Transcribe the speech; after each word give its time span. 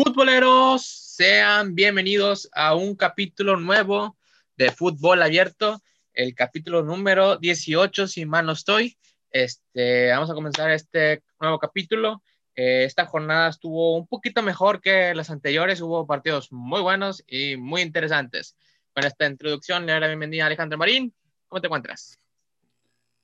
Futboleros, 0.00 0.86
sean 0.86 1.74
bienvenidos 1.74 2.48
a 2.52 2.76
un 2.76 2.94
capítulo 2.94 3.56
nuevo 3.56 4.16
de 4.56 4.70
Fútbol 4.70 5.20
Abierto, 5.20 5.82
el 6.12 6.36
capítulo 6.36 6.84
número 6.84 7.36
18, 7.36 8.06
si 8.06 8.24
mal 8.24 8.46
no 8.46 8.52
estoy. 8.52 8.96
Este, 9.32 10.10
vamos 10.10 10.30
a 10.30 10.34
comenzar 10.34 10.70
este 10.70 11.24
nuevo 11.40 11.58
capítulo. 11.58 12.22
Eh, 12.54 12.84
esta 12.84 13.06
jornada 13.06 13.48
estuvo 13.48 13.96
un 13.96 14.06
poquito 14.06 14.40
mejor 14.40 14.80
que 14.80 15.12
las 15.16 15.30
anteriores, 15.30 15.80
hubo 15.80 16.06
partidos 16.06 16.52
muy 16.52 16.80
buenos 16.80 17.24
y 17.26 17.56
muy 17.56 17.82
interesantes. 17.82 18.54
Con 18.94 19.04
esta 19.04 19.26
introducción, 19.26 19.84
le 19.84 19.94
doy 19.94 20.00
la 20.00 20.06
bienvenida 20.06 20.44
a 20.44 20.46
Alejandro 20.46 20.78
Marín. 20.78 21.12
¿Cómo 21.48 21.60
te 21.60 21.66
encuentras? 21.66 22.20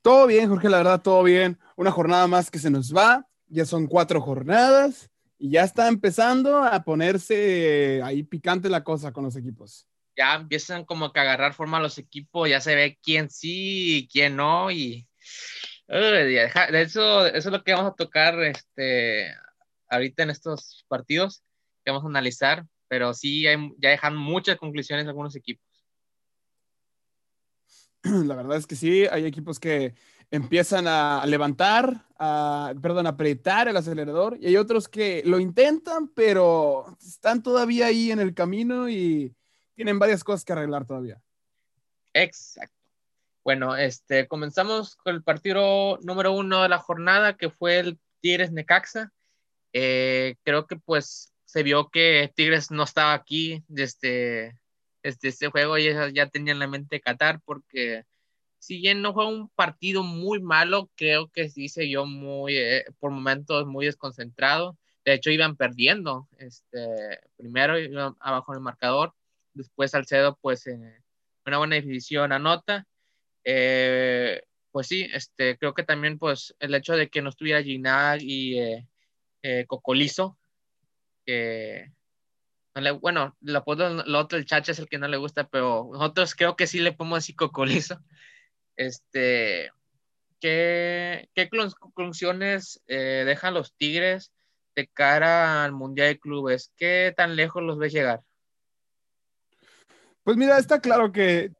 Todo 0.02 0.26
bien, 0.26 0.48
Jorge, 0.48 0.68
la 0.68 0.78
verdad, 0.78 1.02
todo 1.02 1.22
bien. 1.22 1.56
Una 1.76 1.92
jornada 1.92 2.26
más 2.26 2.50
que 2.50 2.58
se 2.58 2.68
nos 2.68 2.92
va. 2.92 3.28
Ya 3.46 3.64
son 3.64 3.86
cuatro 3.86 4.20
jornadas 4.20 5.08
y 5.44 5.50
ya 5.50 5.62
está 5.62 5.88
empezando 5.88 6.64
a 6.64 6.82
ponerse 6.84 8.00
ahí 8.02 8.22
picante 8.22 8.70
la 8.70 8.82
cosa 8.82 9.12
con 9.12 9.24
los 9.24 9.36
equipos. 9.36 9.86
Ya 10.16 10.36
empiezan 10.36 10.86
como 10.86 11.12
que 11.12 11.20
a 11.20 11.22
agarrar 11.22 11.52
forma 11.52 11.80
los 11.80 11.98
equipos, 11.98 12.48
ya 12.48 12.62
se 12.62 12.74
ve 12.74 12.98
quién 13.02 13.28
sí 13.28 13.98
y 13.98 14.08
quién 14.08 14.36
no 14.36 14.70
y 14.70 15.06
de 15.86 16.50
eso, 16.80 17.26
eso 17.26 17.36
es 17.36 17.52
lo 17.52 17.62
que 17.62 17.74
vamos 17.74 17.92
a 17.92 17.94
tocar 17.94 18.42
este, 18.42 19.34
ahorita 19.90 20.22
en 20.22 20.30
estos 20.30 20.86
partidos 20.88 21.42
que 21.84 21.90
vamos 21.90 22.06
a 22.06 22.08
analizar, 22.08 22.64
pero 22.88 23.12
sí 23.12 23.42
ya 23.42 23.58
dejan 23.76 24.16
muchas 24.16 24.56
conclusiones 24.56 25.06
algunos 25.06 25.36
equipos. 25.36 25.68
La 28.02 28.34
verdad 28.34 28.56
es 28.56 28.66
que 28.66 28.76
sí, 28.76 29.04
hay 29.10 29.26
equipos 29.26 29.60
que 29.60 29.94
empiezan 30.34 30.88
a 30.88 31.24
levantar, 31.26 32.06
a, 32.18 32.74
perdón, 32.82 33.06
a 33.06 33.10
apretar 33.10 33.68
el 33.68 33.76
acelerador 33.76 34.36
y 34.40 34.46
hay 34.48 34.56
otros 34.56 34.88
que 34.88 35.22
lo 35.24 35.38
intentan, 35.38 36.08
pero 36.08 36.96
están 37.00 37.40
todavía 37.40 37.86
ahí 37.86 38.10
en 38.10 38.18
el 38.18 38.34
camino 38.34 38.88
y 38.88 39.32
tienen 39.76 40.00
varias 40.00 40.24
cosas 40.24 40.44
que 40.44 40.52
arreglar 40.52 40.86
todavía. 40.86 41.20
Exacto. 42.12 42.74
Bueno, 43.44 43.76
este, 43.76 44.26
comenzamos 44.26 44.96
con 44.96 45.14
el 45.14 45.22
partido 45.22 45.98
número 46.02 46.32
uno 46.32 46.62
de 46.62 46.68
la 46.68 46.78
jornada, 46.78 47.36
que 47.36 47.50
fue 47.50 47.78
el 47.78 47.98
Tigres 48.20 48.50
Necaxa. 48.50 49.12
Eh, 49.72 50.34
creo 50.42 50.66
que 50.66 50.76
pues 50.76 51.32
se 51.44 51.62
vio 51.62 51.90
que 51.90 52.32
Tigres 52.34 52.72
no 52.72 52.82
estaba 52.82 53.12
aquí 53.12 53.62
desde, 53.68 54.58
desde 55.00 55.28
este 55.28 55.48
juego 55.48 55.78
y 55.78 55.84
ya, 55.84 56.08
ya 56.08 56.28
tenían 56.28 56.58
la 56.58 56.66
mente 56.66 57.00
Qatar 57.00 57.40
porque 57.44 58.02
si 58.64 58.78
bien 58.78 59.02
no 59.02 59.12
fue 59.12 59.26
un 59.26 59.50
partido 59.50 60.02
muy 60.02 60.40
malo, 60.40 60.90
creo 60.96 61.30
que 61.30 61.50
sí 61.50 61.68
se 61.68 61.84
vio 61.84 62.06
muy, 62.06 62.56
eh, 62.56 62.86
por 62.98 63.10
momentos 63.10 63.66
muy 63.66 63.84
desconcentrado. 63.84 64.78
De 65.04 65.12
hecho, 65.12 65.30
iban 65.30 65.56
perdiendo. 65.56 66.28
Este, 66.38 67.20
primero 67.36 67.78
iban 67.78 68.16
abajo 68.20 68.52
en 68.52 68.56
el 68.56 68.62
marcador, 68.62 69.12
después 69.52 69.90
Salcedo, 69.90 70.38
pues, 70.40 70.64
una 71.44 71.58
buena 71.58 71.76
decisión 71.76 72.32
anota. 72.32 72.86
Eh, 73.44 74.42
pues 74.70 74.86
sí, 74.86 75.10
este, 75.12 75.58
creo 75.58 75.74
que 75.74 75.82
también, 75.82 76.18
pues, 76.18 76.54
el 76.58 76.74
hecho 76.74 76.94
de 76.96 77.10
que 77.10 77.20
no 77.20 77.28
estuviera 77.28 77.62
Ginag 77.62 78.22
y 78.22 78.58
eh, 78.58 78.88
eh 79.42 79.66
Cocolizo, 79.66 80.38
que 81.26 81.92
bueno, 83.00 83.36
lo, 83.40 83.62
lo 84.06 84.28
el 84.30 84.46
chacha 84.46 84.72
es 84.72 84.78
el 84.78 84.88
que 84.88 84.98
no 84.98 85.06
le 85.06 85.16
gusta, 85.16 85.48
pero 85.48 85.90
nosotros 85.92 86.34
creo 86.34 86.56
que 86.56 86.66
sí 86.66 86.80
le 86.80 86.92
podemos 86.92 87.18
decir 87.18 87.36
Cocolizo. 87.36 88.00
Este, 88.76 89.70
¿qué, 90.40 91.28
qué 91.34 91.48
conclusiones 91.78 92.82
eh, 92.86 93.24
dejan 93.26 93.54
los 93.54 93.74
Tigres 93.74 94.32
de 94.74 94.86
cara 94.88 95.64
al 95.64 95.72
Mundial 95.72 96.08
de 96.08 96.18
Clubes? 96.18 96.72
¿Qué 96.76 97.14
tan 97.16 97.36
lejos 97.36 97.62
los 97.62 97.78
ves 97.78 97.92
llegar? 97.92 98.20
Pues 100.22 100.36
mira, 100.36 100.58
está 100.58 100.80
claro 100.80 101.12
que 101.12 101.52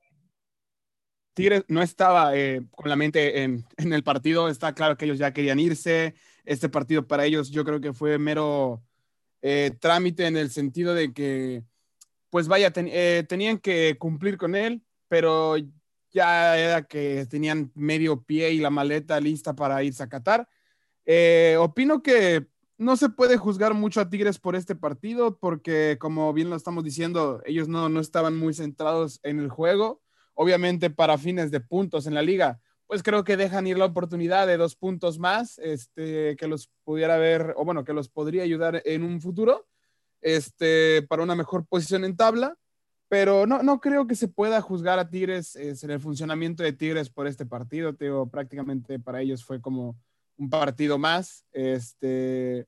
Tigres 1.35 1.65
no 1.69 1.83
estaba 1.83 2.37
eh, 2.37 2.63
con 2.71 2.89
la 2.89 2.97
mente 2.97 3.43
en, 3.43 3.65
el 3.77 4.03
partido, 4.03 4.49
está 4.49 4.75
claro 4.75 4.97
que 4.97 5.05
ellos 5.05 5.19
ya 5.19 5.33
querían 5.33 5.61
irse. 5.61 6.15
Este 6.45 6.69
partido 6.69 7.07
para 7.07 7.25
ellos 7.25 7.51
yo 7.51 7.65
creo 7.65 7.81
que 7.81 7.93
fue 7.93 8.19
mero 8.19 8.83
eh, 9.41 9.73
trámite 9.81 10.27
en 10.27 10.37
el 10.37 10.51
sentido 10.51 10.95
de 10.95 11.13
que, 11.13 11.63
pues 12.31 12.49
vaya, 12.49 12.73
tenían 12.73 13.59
que 13.59 13.97
cumplir 13.99 14.37
con 14.37 14.55
él, 14.55 14.83
pero 15.09 15.57
ya 16.15 16.57
era 16.57 16.85
que 16.85 17.27
tenían 17.27 17.73
medio 17.75 18.23
pie 18.23 18.53
y 18.53 18.59
la 18.59 18.71
maleta 18.71 19.21
lista 19.21 19.55
para 19.55 19.83
irse 19.83 20.03
a 20.03 20.09
Qatar. 20.09 20.49
Eh, 21.05 21.57
opino 21.59 22.03
que 22.03 22.47
no 22.79 22.97
se 22.97 23.11
puede 23.11 23.37
juzgar 23.37 23.75
mucho 23.75 24.01
a 24.01 24.09
Tigres 24.09 24.39
por 24.39 24.57
este 24.57 24.77
partido, 24.77 25.39
porque 25.39 25.99
como 26.01 26.33
bien 26.33 26.51
lo 26.51 26.57
estamos 26.57 26.85
diciendo, 26.85 27.43
ellos 27.45 27.69
no, 27.69 27.89
no 27.89 28.01
estaban 28.01 28.37
muy 28.37 28.55
centrados 28.55 29.21
en 29.25 29.41
el 29.41 29.51
juego. 29.51 30.01
Obviamente 30.35 30.89
para 30.89 31.19
fines 31.19 31.51
de 31.51 31.61
puntos 31.61 32.07
en 32.07 32.15
la 32.15 32.23
liga, 32.23 32.61
pues 32.87 33.03
creo 33.03 33.25
que 33.25 33.37
dejan 33.37 33.67
ir 33.67 33.79
la 33.79 33.87
oportunidad 33.87 34.47
de 34.47 34.57
dos 34.57 34.77
puntos 34.77 35.19
más, 35.19 35.59
este, 35.59 36.37
que 36.37 36.47
los 36.47 36.71
pudiera 36.85 37.17
ver, 37.17 37.55
o 37.57 37.65
bueno, 37.65 37.85
que 37.85 37.93
los 37.93 38.09
podría 38.09 38.43
ayudar 38.43 38.83
en 38.85 39.03
un 39.03 39.21
futuro, 39.21 39.67
este, 40.21 41.03
para 41.03 41.23
una 41.23 41.35
mejor 41.35 41.67
posición 41.67 42.05
en 42.05 42.17
tabla 42.17 42.57
pero 43.15 43.47
no, 43.47 43.63
no 43.63 43.81
creo 43.81 44.09
que 44.09 44.17
se 44.17 44.27
pueda 44.27 44.61
juzgar 44.61 44.99
a 44.99 45.09
Tigres 45.09 45.55
en 45.55 45.89
el 45.89 46.01
funcionamiento 46.01 46.65
de 46.65 46.73
Tigres 46.73 47.09
por 47.09 47.29
este 47.29 47.47
partido. 47.47 47.93
Digo, 47.93 48.29
prácticamente 48.29 48.99
para 48.99 49.21
ellos 49.21 49.45
fue 49.45 49.61
como 49.61 49.97
un 50.37 50.51
partido 50.51 50.99
más. 50.99 51.45
Este, 51.53 52.67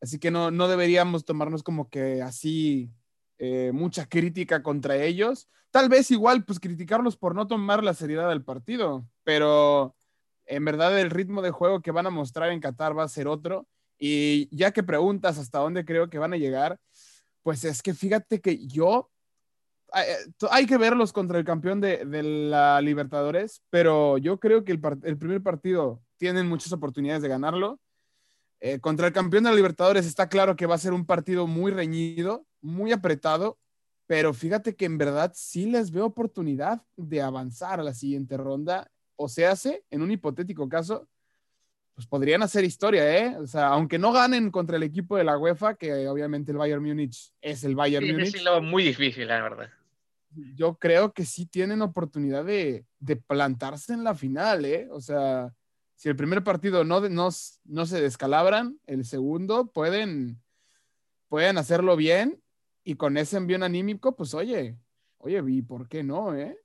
así 0.00 0.18
que 0.18 0.30
no, 0.30 0.50
no 0.50 0.68
deberíamos 0.68 1.26
tomarnos 1.26 1.62
como 1.62 1.90
que 1.90 2.22
así 2.22 2.90
eh, 3.36 3.70
mucha 3.74 4.06
crítica 4.06 4.62
contra 4.62 4.96
ellos. 4.96 5.50
Tal 5.70 5.90
vez 5.90 6.10
igual, 6.10 6.46
pues 6.46 6.60
criticarlos 6.60 7.18
por 7.18 7.34
no 7.34 7.46
tomar 7.46 7.84
la 7.84 7.92
seriedad 7.92 8.30
del 8.30 8.42
partido, 8.42 9.06
pero 9.22 9.94
en 10.46 10.64
verdad 10.64 10.98
el 10.98 11.10
ritmo 11.10 11.42
de 11.42 11.50
juego 11.50 11.82
que 11.82 11.90
van 11.90 12.06
a 12.06 12.10
mostrar 12.10 12.52
en 12.52 12.60
Qatar 12.60 12.96
va 12.96 13.02
a 13.02 13.08
ser 13.08 13.28
otro. 13.28 13.68
Y 13.98 14.48
ya 14.50 14.72
que 14.72 14.82
preguntas 14.82 15.36
hasta 15.36 15.58
dónde 15.58 15.84
creo 15.84 16.08
que 16.08 16.18
van 16.18 16.32
a 16.32 16.38
llegar, 16.38 16.80
pues 17.42 17.64
es 17.64 17.82
que 17.82 17.92
fíjate 17.92 18.40
que 18.40 18.66
yo 18.66 19.10
eh, 19.94 20.16
hay 20.50 20.66
que 20.66 20.76
verlos 20.76 21.12
contra 21.12 21.38
el 21.38 21.44
campeón 21.44 21.80
de, 21.80 22.04
la 22.04 22.80
Libertadores, 22.80 23.62
pero 23.70 24.18
yo 24.18 24.38
creo 24.38 24.64
que 24.64 24.72
el, 24.72 25.18
primer 25.18 25.42
partido 25.42 26.02
tienen 26.16 26.48
muchas 26.48 26.72
oportunidades 26.72 27.22
de 27.22 27.28
ganarlo. 27.28 27.80
Eh, 28.60 28.80
contra 28.80 29.06
el 29.06 29.12
campeón 29.12 29.44
de 29.44 29.50
la 29.50 29.56
Libertadores 29.56 30.04
está 30.04 30.28
claro 30.28 30.56
que 30.56 30.66
va 30.66 30.74
a 30.74 30.78
ser 30.78 30.92
un 30.92 31.06
partido 31.06 31.46
muy 31.46 31.70
reñido, 31.70 32.44
muy 32.60 32.92
apretado, 32.92 33.58
pero 34.06 34.34
fíjate 34.34 34.74
que 34.74 34.84
en 34.84 34.98
verdad 34.98 35.32
sí 35.34 35.66
les 35.66 35.90
veo 35.90 36.06
oportunidad 36.06 36.82
de 36.96 37.22
avanzar 37.22 37.78
a 37.78 37.84
la 37.84 37.94
siguiente 37.94 38.36
ronda, 38.36 38.90
o 39.16 39.28
se 39.28 39.46
hace, 39.46 39.84
en 39.90 40.02
un 40.02 40.10
hipotético 40.10 40.68
caso, 40.68 41.08
pues 41.98 42.06
podrían 42.06 42.44
hacer 42.44 42.62
historia, 42.62 43.18
¿eh? 43.18 43.36
O 43.38 43.46
sea, 43.48 43.66
aunque 43.70 43.98
no 43.98 44.12
ganen 44.12 44.52
contra 44.52 44.76
el 44.76 44.84
equipo 44.84 45.16
de 45.16 45.24
la 45.24 45.36
UEFA, 45.36 45.74
que 45.74 46.06
obviamente 46.06 46.52
el 46.52 46.58
Bayern 46.58 46.80
Múnich 46.80 47.32
es 47.40 47.64
el 47.64 47.74
Bayern 47.74 48.06
sí, 48.06 48.12
Múnich. 48.12 48.42
Lo 48.44 48.62
muy 48.62 48.84
difícil, 48.84 49.26
la 49.26 49.42
verdad 49.42 49.68
yo 50.54 50.78
creo 50.78 51.12
que 51.12 51.24
sí 51.24 51.46
tienen 51.46 51.82
oportunidad 51.82 52.44
de, 52.44 52.84
plantarse 53.26 53.92
en 53.92 54.04
la 54.04 54.14
final, 54.14 54.64
¿eh? 54.64 54.88
O 54.90 55.00
sea, 55.00 55.52
si 55.94 56.08
el 56.08 56.16
primer 56.16 56.44
partido 56.44 56.84
no, 56.84 57.00
no, 57.08 57.28
no 57.64 57.86
se 57.86 58.00
descalabran, 58.00 58.78
el 58.86 59.04
segundo 59.04 59.70
pueden, 59.72 60.40
pueden 61.28 61.58
hacerlo 61.58 61.96
bien 61.96 62.42
y 62.84 62.94
con 62.94 63.16
ese 63.16 63.36
envío 63.36 63.62
anímico, 63.64 64.14
pues 64.16 64.34
oye, 64.34 64.76
oye, 65.18 65.42
¿y 65.48 65.62
por 65.62 65.88
qué 65.88 66.02
no, 66.02 66.34
eh? 66.36 66.56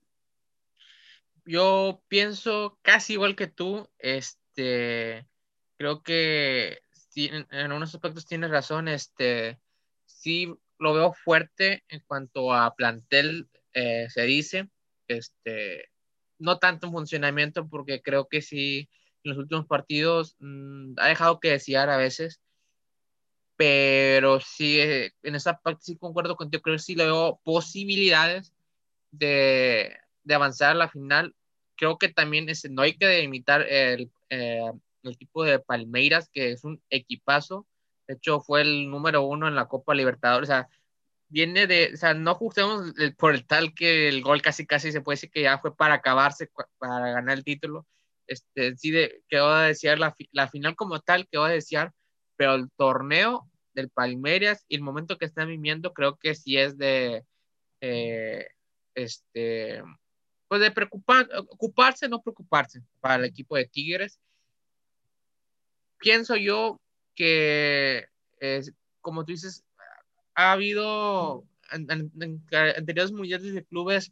Yo 1.45 2.01
pienso 2.07 2.77
casi 2.81 3.13
igual 3.13 3.35
que 3.35 3.47
tú, 3.47 3.89
este, 3.97 4.42
creo 4.55 6.03
que 6.03 6.79
en, 7.15 7.71
unos 7.71 7.93
aspectos 7.93 8.25
tienes 8.25 8.49
razón, 8.49 8.87
este, 8.87 9.59
sí 10.05 10.53
lo 10.79 10.93
veo 10.93 11.13
fuerte 11.13 11.83
en 11.89 12.01
cuanto 12.05 12.53
a 12.53 12.75
plantel 12.75 13.47
eh, 13.73 14.07
se 14.09 14.23
dice. 14.23 14.69
Este, 15.07 15.89
no 16.39 16.59
tanto 16.59 16.87
en 16.87 16.93
funcionamiento, 16.93 17.67
porque 17.67 18.01
creo 18.01 18.27
que 18.27 18.41
sí, 18.41 18.89
en 19.23 19.31
los 19.31 19.37
últimos 19.37 19.65
partidos 19.65 20.35
mm, 20.39 20.93
ha 20.97 21.07
dejado 21.07 21.39
que 21.39 21.51
desear 21.51 21.89
a 21.89 21.97
veces. 21.97 22.41
Pero 23.55 24.39
sí, 24.39 24.79
eh, 24.79 25.13
en 25.23 25.35
esa 25.35 25.59
parte 25.59 25.83
sí 25.83 25.97
concuerdo 25.97 26.35
contigo, 26.35 26.63
creo 26.63 26.75
que 26.75 26.81
sí 26.81 26.95
le 26.95 27.05
veo 27.05 27.39
posibilidades 27.43 28.51
de, 29.11 29.95
de 30.23 30.33
avanzar 30.33 30.71
a 30.71 30.75
la 30.75 30.89
final. 30.89 31.35
Creo 31.75 31.97
que 31.97 32.09
también 32.09 32.49
es, 32.49 32.69
no 32.69 32.81
hay 32.81 32.97
que 32.97 33.21
imitar 33.21 33.61
el, 33.61 34.11
eh, 34.33 34.71
el 35.03 35.11
equipo 35.11 35.43
de 35.43 35.59
Palmeiras, 35.59 36.29
que 36.31 36.51
es 36.51 36.63
un 36.63 36.81
equipazo. 36.89 37.67
De 38.07 38.15
hecho, 38.15 38.41
fue 38.41 38.61
el 38.61 38.89
número 38.89 39.23
uno 39.23 39.47
en 39.47 39.55
la 39.55 39.67
Copa 39.67 39.93
Libertadores. 39.93 40.49
O 40.49 40.53
sea, 40.53 40.69
viene 41.29 41.67
de, 41.67 41.91
o 41.93 41.97
sea, 41.97 42.13
no 42.13 42.35
juzguemos 42.35 42.93
por 43.17 43.33
el 43.35 43.45
tal 43.45 43.73
que 43.73 44.09
el 44.09 44.21
gol 44.23 44.41
casi 44.41 44.65
casi 44.65 44.91
se 44.91 45.01
puede 45.01 45.15
decir 45.17 45.31
que 45.31 45.43
ya 45.43 45.59
fue 45.59 45.75
para 45.75 45.95
acabarse, 45.95 46.49
para 46.77 47.11
ganar 47.13 47.37
el 47.37 47.43
título. 47.43 47.87
Este, 48.27 48.75
sí, 48.77 48.91
de, 48.91 49.23
quedó 49.27 49.49
a 49.49 49.63
desear 49.67 49.99
la, 49.99 50.15
la, 50.31 50.47
final 50.49 50.75
como 50.75 50.99
tal, 51.01 51.27
quedó 51.29 51.43
a 51.45 51.49
desear, 51.49 51.91
pero 52.37 52.55
el 52.55 52.71
torneo 52.77 53.49
del 53.73 53.89
Palmeiras 53.89 54.65
y 54.67 54.75
el 54.75 54.81
momento 54.81 55.17
que 55.17 55.25
están 55.25 55.49
viviendo 55.49 55.93
creo 55.93 56.17
que 56.17 56.35
sí 56.35 56.57
es 56.57 56.77
de, 56.77 57.25
eh, 57.81 58.47
este, 58.95 59.83
pues 60.53 60.61
de 60.61 60.69
preocupar, 60.69 61.27
ocuparse, 61.49 62.07
no 62.07 62.21
preocuparse 62.21 62.83
para 63.01 63.15
el 63.15 63.25
equipo 63.25 63.55
de 63.55 63.65
Tigres. 63.65 64.19
Pienso 65.97 66.35
yo 66.35 66.79
que, 67.15 68.05
como 69.01 69.25
tú 69.25 69.31
dices, 69.31 69.63
ha 70.35 70.51
habido 70.51 71.43
anteriores 71.71 73.11
mundiales 73.11 73.51
de 73.51 73.65
clubes 73.65 74.11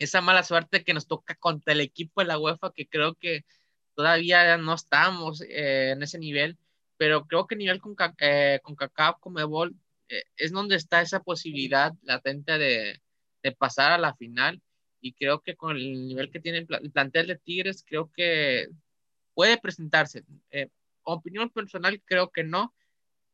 esa 0.00 0.20
mala 0.20 0.42
suerte 0.42 0.82
que 0.82 0.94
nos 0.94 1.06
toca 1.06 1.36
contra 1.36 1.74
el 1.74 1.80
equipo 1.80 2.20
de 2.20 2.26
la 2.26 2.40
UEFA, 2.40 2.72
que 2.72 2.88
creo 2.88 3.14
que 3.14 3.44
todavía 3.94 4.56
no 4.56 4.74
estamos 4.74 5.42
eh, 5.42 5.90
en 5.90 6.02
ese 6.02 6.18
nivel, 6.18 6.58
pero 6.96 7.24
creo 7.28 7.46
que 7.46 7.54
nivel 7.54 7.80
con, 7.80 7.94
eh, 8.18 8.58
con 8.64 8.74
Cacao, 8.74 9.16
con 9.20 9.34
Mebol, 9.34 9.76
eh, 10.08 10.24
es 10.36 10.50
donde 10.50 10.74
está 10.74 11.02
esa 11.02 11.20
posibilidad 11.22 11.92
latente 12.02 12.58
de, 12.58 13.00
de, 13.44 13.52
pasar 13.52 13.92
a 13.92 13.98
la 13.98 14.16
final. 14.16 14.60
Y 15.02 15.12
creo 15.12 15.40
que 15.42 15.56
con 15.56 15.76
el 15.76 16.06
nivel 16.08 16.30
que 16.30 16.40
tiene 16.40 16.58
el, 16.58 16.90
plantel 16.92 17.26
de 17.26 17.36
Tigres, 17.36 17.84
creo 17.86 18.10
que 18.10 18.68
puede 19.34 19.58
presentarse. 19.58 20.24
opinión 21.02 21.50
personal, 21.50 22.00
creo 22.04 22.30
que 22.30 22.44
no, 22.44 22.74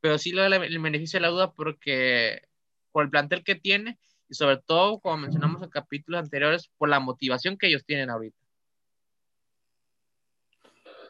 pero 0.00 0.18
sí 0.18 0.32
lo 0.32 0.42
del 0.42 0.54
el 0.54 0.78
beneficio 0.80 1.18
de 1.18 1.22
la 1.22 1.28
duda 1.28 1.52
porque 1.52 2.42
por 2.90 3.04
el 3.04 3.10
plantel 3.10 3.44
que 3.44 3.54
tiene 3.54 3.98
y 4.28 4.34
sobre 4.34 4.58
todo, 4.58 4.98
como 5.00 5.18
mencionamos 5.18 5.62
en 5.62 5.70
capítulos 5.70 6.22
anteriores, 6.22 6.70
por 6.76 6.88
la 6.88 7.00
motivación 7.00 7.56
que 7.56 7.68
ellos 7.68 7.84
tienen 7.84 8.10
ahorita. 8.10 8.36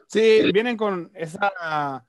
Sí, 0.06 0.40
vienen 0.52 0.76
con 0.76 1.10
esa 1.14 2.05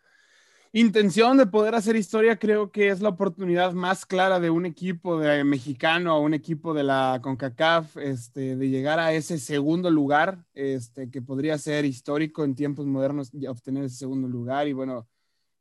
intención 0.71 1.38
de 1.38 1.48
poder 1.48 1.75
hacer 1.75 1.95
historia, 1.95 2.38
creo 2.38 2.71
que 2.71 2.89
es 2.89 3.01
la 3.01 3.10
oportunidad 3.10 3.74
más 3.74 4.06
clara 4.06 4.39
de 4.39 4.50
un 4.50 4.66
equipo 4.66 5.19
de 5.19 5.44
mexicano 5.44 6.12
a 6.12 6.19
un 6.19 6.33
equipo 6.33 6.74
de 6.74 6.83
la 6.83 7.19
CONCACAF, 7.21 7.98
este, 7.98 8.56
de 8.56 8.69
llegar 8.69 9.00
a 9.00 9.13
ese 9.13 9.39
segundo 9.39 9.89
lugar, 9.89 10.45
este, 10.54 11.10
que 11.10 11.21
podría 11.21 11.57
ser 11.57 11.86
histórico 11.86 12.44
en 12.44 12.56
tiempos 12.56 12.86
modernos 12.86 13.31
obtener 13.48 13.86
ese 13.86 13.95
segundo 13.98 14.27
lugar. 14.27 14.68
Y 14.68 14.74
bueno, 14.74 15.07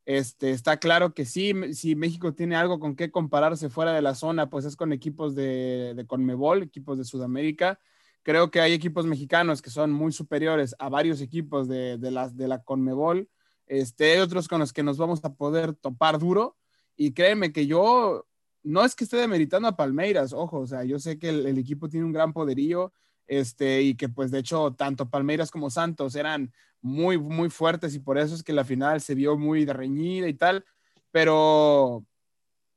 este, 0.04 0.50
está 0.52 0.78
claro 0.78 1.14
que 1.14 1.24
sí, 1.24 1.52
si 1.74 1.94
México 1.94 2.34
tiene 2.34 2.56
algo 2.56 2.78
con 2.80 2.96
qué 2.96 3.10
compararse 3.10 3.68
fuera 3.68 3.92
de 3.92 4.02
la 4.02 4.14
zona, 4.14 4.48
pues 4.50 4.64
es 4.64 4.76
con 4.76 4.92
equipos 4.92 5.34
de, 5.34 5.94
de 5.94 6.06
Conmebol, 6.06 6.62
equipos 6.62 6.98
de 6.98 7.04
Sudamérica. 7.04 7.78
Creo 8.22 8.50
que 8.50 8.60
hay 8.60 8.72
equipos 8.72 9.06
mexicanos 9.06 9.62
que 9.62 9.70
son 9.70 9.92
muy 9.92 10.12
superiores 10.12 10.74
a 10.78 10.88
varios 10.88 11.20
equipos 11.20 11.68
de, 11.68 11.98
de, 11.98 12.10
las, 12.10 12.36
de 12.36 12.48
la 12.48 12.62
Conmebol. 12.62 13.28
Este, 13.68 14.12
hay 14.12 14.18
otros 14.18 14.48
con 14.48 14.60
los 14.60 14.72
que 14.72 14.82
nos 14.82 14.98
vamos 14.98 15.24
a 15.24 15.34
poder 15.34 15.74
topar 15.74 16.18
duro. 16.18 16.56
Y 16.96 17.12
créeme 17.12 17.52
que 17.52 17.66
yo, 17.66 18.26
no 18.62 18.84
es 18.84 18.96
que 18.96 19.04
esté 19.04 19.16
demeritando 19.18 19.68
a 19.68 19.76
Palmeiras, 19.76 20.32
ojo, 20.32 20.60
o 20.60 20.66
sea, 20.66 20.84
yo 20.84 20.98
sé 20.98 21.18
que 21.18 21.28
el, 21.28 21.46
el 21.46 21.58
equipo 21.58 21.88
tiene 21.88 22.06
un 22.06 22.12
gran 22.12 22.32
poderío, 22.32 22.92
este, 23.28 23.82
y 23.82 23.94
que 23.94 24.08
pues 24.08 24.30
de 24.30 24.38
hecho 24.40 24.74
tanto 24.74 25.10
Palmeiras 25.10 25.50
como 25.50 25.70
Santos 25.70 26.16
eran 26.16 26.52
muy, 26.80 27.18
muy 27.18 27.50
fuertes 27.50 27.94
y 27.94 28.00
por 28.00 28.18
eso 28.18 28.34
es 28.34 28.42
que 28.42 28.52
la 28.52 28.64
final 28.64 29.00
se 29.00 29.14
vio 29.14 29.36
muy 29.36 29.66
reñida 29.66 30.28
y 30.28 30.34
tal, 30.34 30.64
pero 31.10 32.04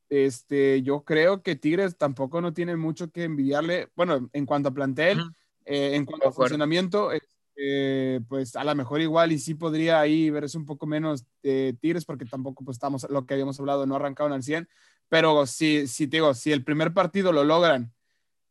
este, 0.09 0.81
yo 0.81 1.03
creo 1.03 1.41
que 1.41 1.55
Tigres 1.55 1.97
tampoco 1.97 2.41
no 2.41 2.53
tiene 2.53 2.75
mucho 2.75 3.11
que 3.11 3.23
envidiarle, 3.23 3.89
bueno, 3.95 4.29
en 4.33 4.45
cuanto 4.45 4.69
a 4.69 4.73
plantel, 4.73 5.21
eh, 5.65 5.95
en 5.95 6.05
cuanto 6.05 6.27
a 6.27 6.31
funcionamiento, 6.33 7.11
eh, 7.55 8.21
pues 8.27 8.55
a 8.55 8.63
lo 8.63 8.73
mejor 8.75 9.01
igual 9.01 9.31
y 9.31 9.39
sí 9.39 9.53
podría 9.55 9.99
ahí 9.99 10.29
verse 10.29 10.57
un 10.57 10.65
poco 10.65 10.85
menos 10.85 11.25
de 11.43 11.75
Tigres 11.79 12.05
porque 12.05 12.25
tampoco 12.25 12.63
pues 12.63 12.75
estamos, 12.75 13.07
lo 13.09 13.25
que 13.25 13.33
habíamos 13.33 13.59
hablado, 13.59 13.85
no 13.85 13.95
arrancaron 13.95 14.33
al 14.33 14.43
100, 14.43 14.67
pero 15.09 15.45
si, 15.45 15.87
si 15.87 16.05
digo, 16.05 16.33
si 16.33 16.51
el 16.51 16.63
primer 16.63 16.93
partido 16.93 17.31
lo 17.31 17.43
logran 17.43 17.93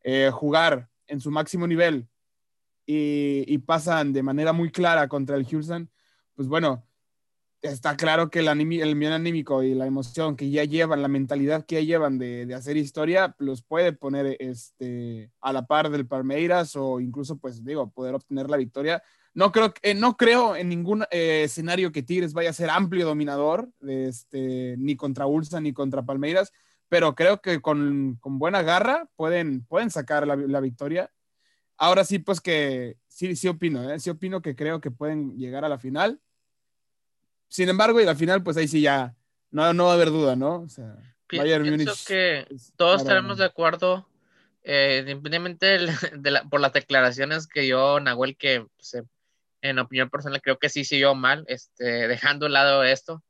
eh, 0.03 0.31
jugar 0.33 0.89
en 1.07 1.21
su 1.21 1.31
máximo 1.31 1.67
nivel 1.67 2.09
y, 2.87 3.59
pasan 3.59 4.13
de 4.13 4.23
manera 4.23 4.53
muy 4.53 4.71
clara 4.71 5.09
contra 5.09 5.37
el 5.37 5.47
Houston, 5.47 5.91
pues 6.35 6.49
bueno, 6.49 6.85
está 7.63 7.97
claro 7.97 8.31
que 8.31 8.41
el, 8.41 8.49
el 8.49 8.95
bien 8.95 9.13
anímico 9.13 9.63
y 9.63 9.75
la 9.75 9.87
emoción 9.87 10.37
que 10.37 10.51
ya 10.51 10.65
llevan, 10.65 11.03
la 11.03 11.09
mentalidad 11.09 11.65
que 11.65 11.77
ya 11.77 11.81
llevan 11.83 12.19
de, 12.19 12.53
hacer 12.55 12.77
historia, 12.77 13.35
los 13.39 13.63
puede 13.63 13.93
poner 13.93 14.37
este, 14.41 15.31
a 15.41 15.53
la 15.53 15.67
par 15.67 15.91
del 15.91 16.07
Palmeiras 16.07 16.77
o 16.77 17.01
incluso, 17.01 17.39
pues 17.39 17.65
digo, 17.65 17.91
poder 17.91 18.15
obtener 18.15 18.49
la 18.51 18.57
victoria. 18.57 19.03
No 19.35 19.53
creo, 19.53 19.73
eh, 19.83 19.95
no 19.95 20.17
creo 20.17 20.57
en 20.57 20.69
ningún 20.69 21.05
eh, 21.11 21.43
escenario 21.45 21.93
que 21.93 22.03
Tigres 22.03 22.33
vaya 22.33 22.51
a 22.51 22.55
ser 22.55 22.71
amplio 22.71 23.07
dominador, 23.07 23.69
este, 23.87 24.77
ni 24.79 24.97
contra 24.97 25.27
Ulsa 25.27 25.61
ni 25.61 25.73
contra 25.73 26.03
Palmeiras, 26.03 26.53
pero 26.89 27.15
creo 27.15 27.41
que 27.41 27.61
con, 27.61 28.19
buena 28.23 28.63
garra 28.63 29.09
pueden, 29.17 29.65
pueden 29.67 29.91
sacar 29.91 30.27
la, 30.27 30.35
la 30.35 30.61
victoria 30.61 31.11
Ahora 31.83 32.05
sí, 32.05 32.19
pues 32.19 32.43
que 32.43 32.99
sí, 33.09 33.35
sí 33.37 33.49
opino, 33.49 33.91
¿eh? 33.91 33.99
sí 33.99 34.11
opino 34.11 34.43
que 34.43 34.55
creo 34.55 34.83
que 34.83 34.91
pueden 34.91 35.39
llegar 35.39 35.65
a 35.65 35.69
la 35.71 35.79
final. 35.79 36.21
Sin 37.51 37.69
embargo, 37.69 38.01
y 38.01 38.07
la 38.07 38.15
final, 38.15 38.43
pues 38.43 38.57
ahí 38.57 38.67
sí 38.67 38.81
ya 38.81 39.15
no, 39.51 39.75
no 39.75 39.85
va 39.85 39.91
a 39.91 39.95
haber 39.95 40.09
duda, 40.09 40.37
¿no? 40.37 40.63
O 40.63 40.69
sea, 40.71 40.97
Bayern 41.31 41.65
Pienso 41.65 41.93
que 42.07 42.47
todos 42.77 43.03
estaremos 43.03 43.37
de 43.37 43.45
acuerdo, 43.45 44.09
eh, 44.63 45.01
independientemente 45.01 45.67
de, 46.19 46.41
por 46.51 46.61
las 46.61 46.73
declaraciones 46.73 47.47
que 47.47 47.61
dio 47.61 48.01
Nahuel, 48.01 48.39
que 48.39 48.67
pues, 48.77 49.05
en 49.61 49.79
opinión 49.79 50.09
personal 50.09 50.41
creo 50.41 50.59
que 50.59 50.71
sí 50.71 50.85
siguió 50.85 51.15
mal, 51.15 51.45
este, 51.47 52.09
dejando 52.09 52.47
de 52.47 52.53
lado 52.53 52.83
esto. 52.83 53.23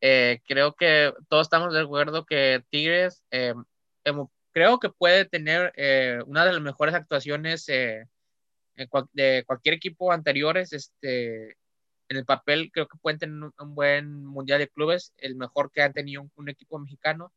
Eh, 0.00 0.40
creo 0.46 0.74
que 0.74 1.12
todos 1.28 1.46
estamos 1.46 1.72
de 1.72 1.80
acuerdo 1.80 2.24
que 2.24 2.62
Tigres 2.70 3.24
creo 4.54 4.78
que 4.78 4.88
puede 4.88 5.24
tener 5.24 5.72
eh, 5.76 6.20
una 6.26 6.46
de 6.46 6.52
las 6.52 6.62
mejores 6.62 6.94
actuaciones 6.94 7.68
eh, 7.68 8.06
de 9.12 9.44
cualquier 9.46 9.74
equipo 9.74 10.12
anteriores. 10.12 10.72
Este, 10.72 11.56
en 12.08 12.16
el 12.18 12.24
papel 12.24 12.70
creo 12.72 12.86
que 12.88 12.98
pueden 12.98 13.18
tener 13.18 13.50
un, 13.58 13.74
buen 13.74 14.24
mundial 14.24 14.58
de 14.58 14.68
clubes, 14.68 15.12
el 15.18 15.36
mejor 15.36 15.70
que 15.72 15.82
han 15.82 15.92
tenido 15.92 16.26
un, 16.36 16.48
equipo 16.48 16.78
mexicano. 16.78 17.32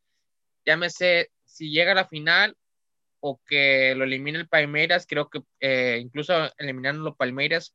Llámese 0.66 1.32
si 1.46 1.72
llega 1.72 1.94
a 1.94 1.96
la 1.96 2.08
final 2.08 2.56
o 3.20 3.40
que 3.46 3.96
lo 3.96 4.04
elimine 4.04 4.40
el 4.40 4.48
Palmeiras, 4.48 5.06
creo 5.08 5.30
que 5.30 5.42
eh, 5.60 6.00
incluso 6.02 6.34
eliminando 6.58 7.04
los 7.04 7.16
Palmeiras 7.16 7.74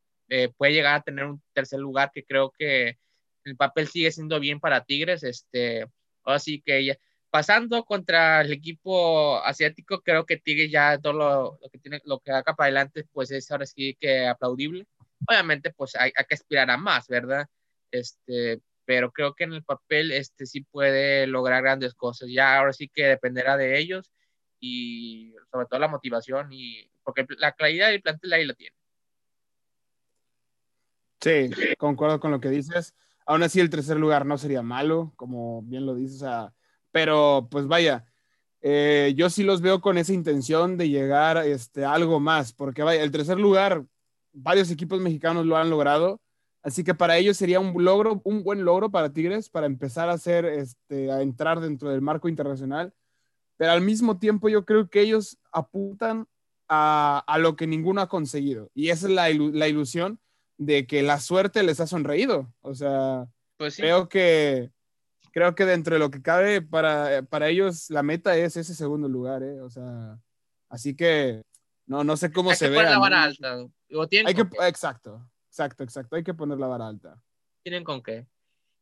puede 0.56 0.72
llegar 0.72 0.94
a 0.94 1.02
tener 1.02 1.26
un 1.26 1.42
tercer 1.52 1.78
lugar 1.78 2.10
que 2.14 2.24
creo 2.24 2.50
que 2.56 2.96
el 3.44 3.56
papel 3.56 3.88
sigue 3.88 4.10
siendo 4.10 4.40
bien 4.40 4.60
para 4.60 4.84
Tigres. 4.84 5.22
Este, 5.22 5.86
así 6.24 6.62
que 6.62 6.84
ya, 6.84 6.96
pasando 7.30 7.84
contra 7.84 8.42
el 8.42 8.52
equipo 8.52 9.38
asiático, 9.42 10.00
creo 10.02 10.26
que 10.26 10.36
Tigre 10.36 10.68
ya 10.68 10.98
todo 10.98 11.12
lo, 11.12 11.58
que 11.70 11.78
tiene, 11.78 12.00
lo 12.04 12.20
que 12.20 12.32
haga 12.32 12.54
para 12.54 12.66
adelante, 12.66 13.06
pues 13.12 13.30
es 13.30 13.50
ahora 13.50 13.66
sí 13.66 13.96
que 13.98 14.26
aplaudible. 14.26 14.86
Obviamente, 15.28 15.72
pues 15.72 15.94
hay, 15.96 16.12
que 16.12 16.34
aspirar 16.34 16.70
a 16.70 16.76
más, 16.76 17.08
¿verdad? 17.08 17.46
Este, 17.90 18.60
pero 18.84 19.12
creo 19.12 19.34
que 19.34 19.44
en 19.44 19.52
el 19.52 19.64
papel 19.64 20.12
este 20.12 20.46
sí 20.46 20.62
puede 20.62 21.26
lograr 21.26 21.62
grandes 21.62 21.94
cosas. 21.94 22.28
Ya 22.30 22.58
ahora 22.58 22.72
sí 22.72 22.88
que 22.92 23.04
dependerá 23.04 23.56
de 23.56 23.78
ellos 23.78 24.12
y 24.58 25.34
sobre 25.50 25.66
todo 25.66 25.80
la 25.80 25.88
motivación 25.88 26.52
y 26.52 26.90
porque 27.02 27.26
la 27.38 27.52
claridad 27.52 27.88
del 27.88 28.02
plantel 28.02 28.32
ahí 28.32 28.44
lo 28.44 28.54
tiene. 28.54 28.76
Sí, 31.20 31.50
concuerdo 31.78 32.18
con 32.18 32.30
lo 32.30 32.40
que 32.40 32.48
dices. 32.48 32.94
Aún 33.26 33.42
así, 33.44 33.60
el 33.60 33.70
tercer 33.70 33.96
lugar 33.96 34.26
no 34.26 34.36
sería 34.38 34.62
malo, 34.62 35.12
como 35.16 35.62
bien 35.62 35.86
lo 35.86 35.94
dices. 35.94 36.28
pero 36.90 37.48
pues 37.50 37.66
vaya, 37.68 38.04
eh, 38.60 39.12
yo 39.16 39.30
sí 39.30 39.42
los 39.42 39.60
veo 39.60 39.80
con 39.80 39.98
esa 39.98 40.12
intención 40.12 40.76
de 40.76 40.88
llegar 40.88 41.36
este, 41.38 41.84
a 41.84 41.92
algo 41.92 42.20
más, 42.20 42.52
porque 42.52 42.82
vaya, 42.82 43.02
el 43.02 43.10
tercer 43.10 43.38
lugar, 43.38 43.84
varios 44.32 44.70
equipos 44.70 45.00
mexicanos 45.00 45.46
lo 45.46 45.56
han 45.56 45.70
logrado, 45.70 46.20
así 46.62 46.84
que 46.84 46.94
para 46.94 47.16
ellos 47.16 47.36
sería 47.36 47.60
un 47.60 47.84
logro, 47.84 48.20
un 48.24 48.42
buen 48.42 48.64
logro 48.64 48.90
para 48.90 49.12
Tigres, 49.12 49.48
para 49.48 49.66
empezar 49.66 50.08
a 50.08 50.14
hacer, 50.14 50.44
este, 50.44 51.10
a 51.10 51.22
entrar 51.22 51.60
dentro 51.60 51.90
del 51.90 52.00
marco 52.00 52.28
internacional, 52.28 52.92
pero 53.56 53.72
al 53.72 53.80
mismo 53.80 54.18
tiempo 54.18 54.48
yo 54.48 54.64
creo 54.64 54.88
que 54.88 55.00
ellos 55.00 55.38
apuntan 55.52 56.26
a, 56.68 57.22
a 57.26 57.38
lo 57.38 57.56
que 57.56 57.66
ninguno 57.66 58.00
ha 58.00 58.08
conseguido, 58.08 58.70
y 58.74 58.90
esa 58.90 59.06
es 59.06 59.12
la, 59.12 59.28
la, 59.28 59.68
ilusión 59.68 60.18
de 60.58 60.86
que 60.86 61.02
la 61.02 61.20
suerte 61.20 61.62
les 61.62 61.80
ha 61.80 61.86
sonreído, 61.86 62.52
o 62.60 62.74
sea, 62.74 63.26
pues 63.56 63.76
creo 63.76 64.08
que 64.08 64.70
creo 65.32 65.54
que 65.54 65.64
dentro 65.64 65.94
de 65.94 65.98
lo 65.98 66.10
que 66.10 66.22
cabe 66.22 66.62
para, 66.62 67.22
para 67.22 67.48
ellos 67.48 67.90
la 67.90 68.02
meta 68.02 68.36
es 68.36 68.56
ese 68.56 68.74
segundo 68.74 69.08
lugar, 69.08 69.42
¿eh? 69.42 69.60
O 69.60 69.70
sea, 69.70 70.18
así 70.68 70.94
que 70.94 71.42
no, 71.86 72.04
no 72.04 72.16
sé 72.16 72.30
cómo 72.30 72.50
hay 72.50 72.56
se 72.56 72.68
ve. 72.68 72.82
La 72.82 72.98
hay 74.00 74.34
que, 74.34 74.48
exacto, 74.66 75.28
exacto, 75.48 75.84
exacto. 75.84 76.16
Hay 76.16 76.24
que 76.24 76.34
poner 76.34 76.58
la 76.58 76.66
vara 76.66 76.86
alta. 76.86 77.22
Tienen 77.62 77.84
con 77.84 78.02
qué. 78.02 78.26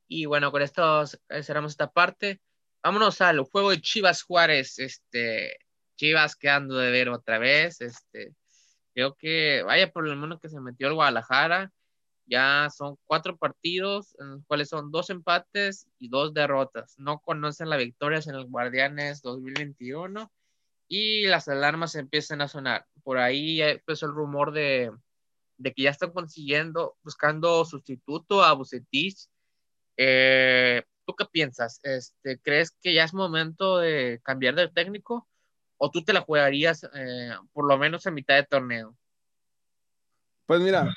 Y 0.08 0.26
bueno, 0.26 0.50
con 0.50 0.62
esto 0.62 1.04
cerramos 1.42 1.72
esta 1.72 1.90
parte. 1.90 2.40
Vámonos 2.82 3.20
al 3.20 3.40
juego 3.40 3.70
de 3.70 3.80
Chivas 3.80 4.22
Juárez. 4.22 4.78
Este, 4.78 5.58
Chivas 5.96 6.36
quedando 6.36 6.76
de 6.76 6.90
ver 6.90 7.08
otra 7.08 7.38
vez. 7.38 7.80
Este, 7.80 8.34
creo 8.94 9.14
que 9.14 9.62
vaya 9.62 9.92
por 9.92 10.06
el 10.06 10.16
menos 10.16 10.40
que 10.40 10.48
se 10.48 10.60
metió 10.60 10.88
el 10.88 10.94
Guadalajara 10.94 11.72
Ya 12.26 12.68
son 12.70 12.96
cuatro 13.04 13.36
partidos, 13.36 14.16
en 14.18 14.30
los 14.30 14.46
cuales 14.46 14.68
son 14.68 14.90
dos 14.90 15.10
empates 15.10 15.88
y 15.98 16.08
dos 16.08 16.32
derrotas. 16.32 16.98
No 16.98 17.20
conocen 17.20 17.68
la 17.68 17.76
victoria 17.76 18.20
en 18.24 18.34
el 18.34 18.46
Guardianes 18.46 19.22
2021 19.22 20.30
y 20.92 21.22
las 21.28 21.46
alarmas 21.46 21.94
empiezan 21.94 22.40
a 22.42 22.48
sonar. 22.48 22.84
Por 23.04 23.16
ahí 23.16 23.62
empezó 23.62 24.06
el 24.06 24.12
rumor 24.12 24.50
de, 24.50 24.90
de 25.56 25.72
que 25.72 25.84
ya 25.84 25.90
están 25.90 26.10
consiguiendo, 26.10 26.96
buscando 27.04 27.64
sustituto 27.64 28.42
a 28.42 28.52
Bucetich. 28.54 29.28
Eh, 29.96 30.82
¿Tú 31.06 31.14
qué 31.14 31.26
piensas? 31.26 31.78
Este, 31.84 32.40
¿Crees 32.40 32.72
que 32.72 32.92
ya 32.92 33.04
es 33.04 33.14
momento 33.14 33.78
de 33.78 34.20
cambiar 34.24 34.56
de 34.56 34.66
técnico? 34.66 35.28
¿O 35.76 35.92
tú 35.92 36.02
te 36.02 36.12
la 36.12 36.22
jugarías 36.22 36.82
eh, 36.92 37.34
por 37.52 37.68
lo 37.68 37.78
menos 37.78 38.04
a 38.08 38.10
mitad 38.10 38.34
de 38.34 38.46
torneo? 38.46 38.96
Pues 40.44 40.60
mira, 40.60 40.92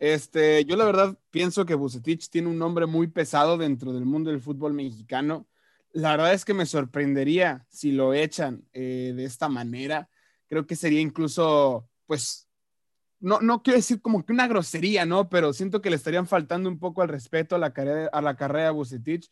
este, 0.00 0.64
yo 0.64 0.74
la 0.74 0.86
verdad 0.86 1.16
pienso 1.30 1.64
que 1.64 1.76
Bucetich 1.76 2.30
tiene 2.30 2.48
un 2.48 2.58
nombre 2.58 2.86
muy 2.86 3.06
pesado 3.06 3.56
dentro 3.56 3.92
del 3.92 4.06
mundo 4.06 4.30
del 4.30 4.40
fútbol 4.40 4.72
mexicano. 4.72 5.46
La 5.96 6.10
verdad 6.10 6.34
es 6.34 6.44
que 6.44 6.52
me 6.52 6.66
sorprendería 6.66 7.64
si 7.70 7.90
lo 7.90 8.12
echan 8.12 8.68
eh, 8.74 9.14
de 9.16 9.24
esta 9.24 9.48
manera. 9.48 10.10
Creo 10.46 10.66
que 10.66 10.76
sería 10.76 11.00
incluso, 11.00 11.88
pues, 12.04 12.50
no, 13.18 13.40
no 13.40 13.62
quiero 13.62 13.78
decir 13.78 14.02
como 14.02 14.22
que 14.22 14.34
una 14.34 14.46
grosería, 14.46 15.06
¿no? 15.06 15.30
Pero 15.30 15.54
siento 15.54 15.80
que 15.80 15.88
le 15.88 15.96
estarían 15.96 16.26
faltando 16.26 16.68
un 16.68 16.78
poco 16.78 17.00
al 17.00 17.08
respeto 17.08 17.56
a 17.56 17.58
la 17.58 17.72
carrera, 17.72 18.10
a 18.12 18.20
la 18.20 18.34
de 18.34 18.70
Bucetich, 18.70 19.30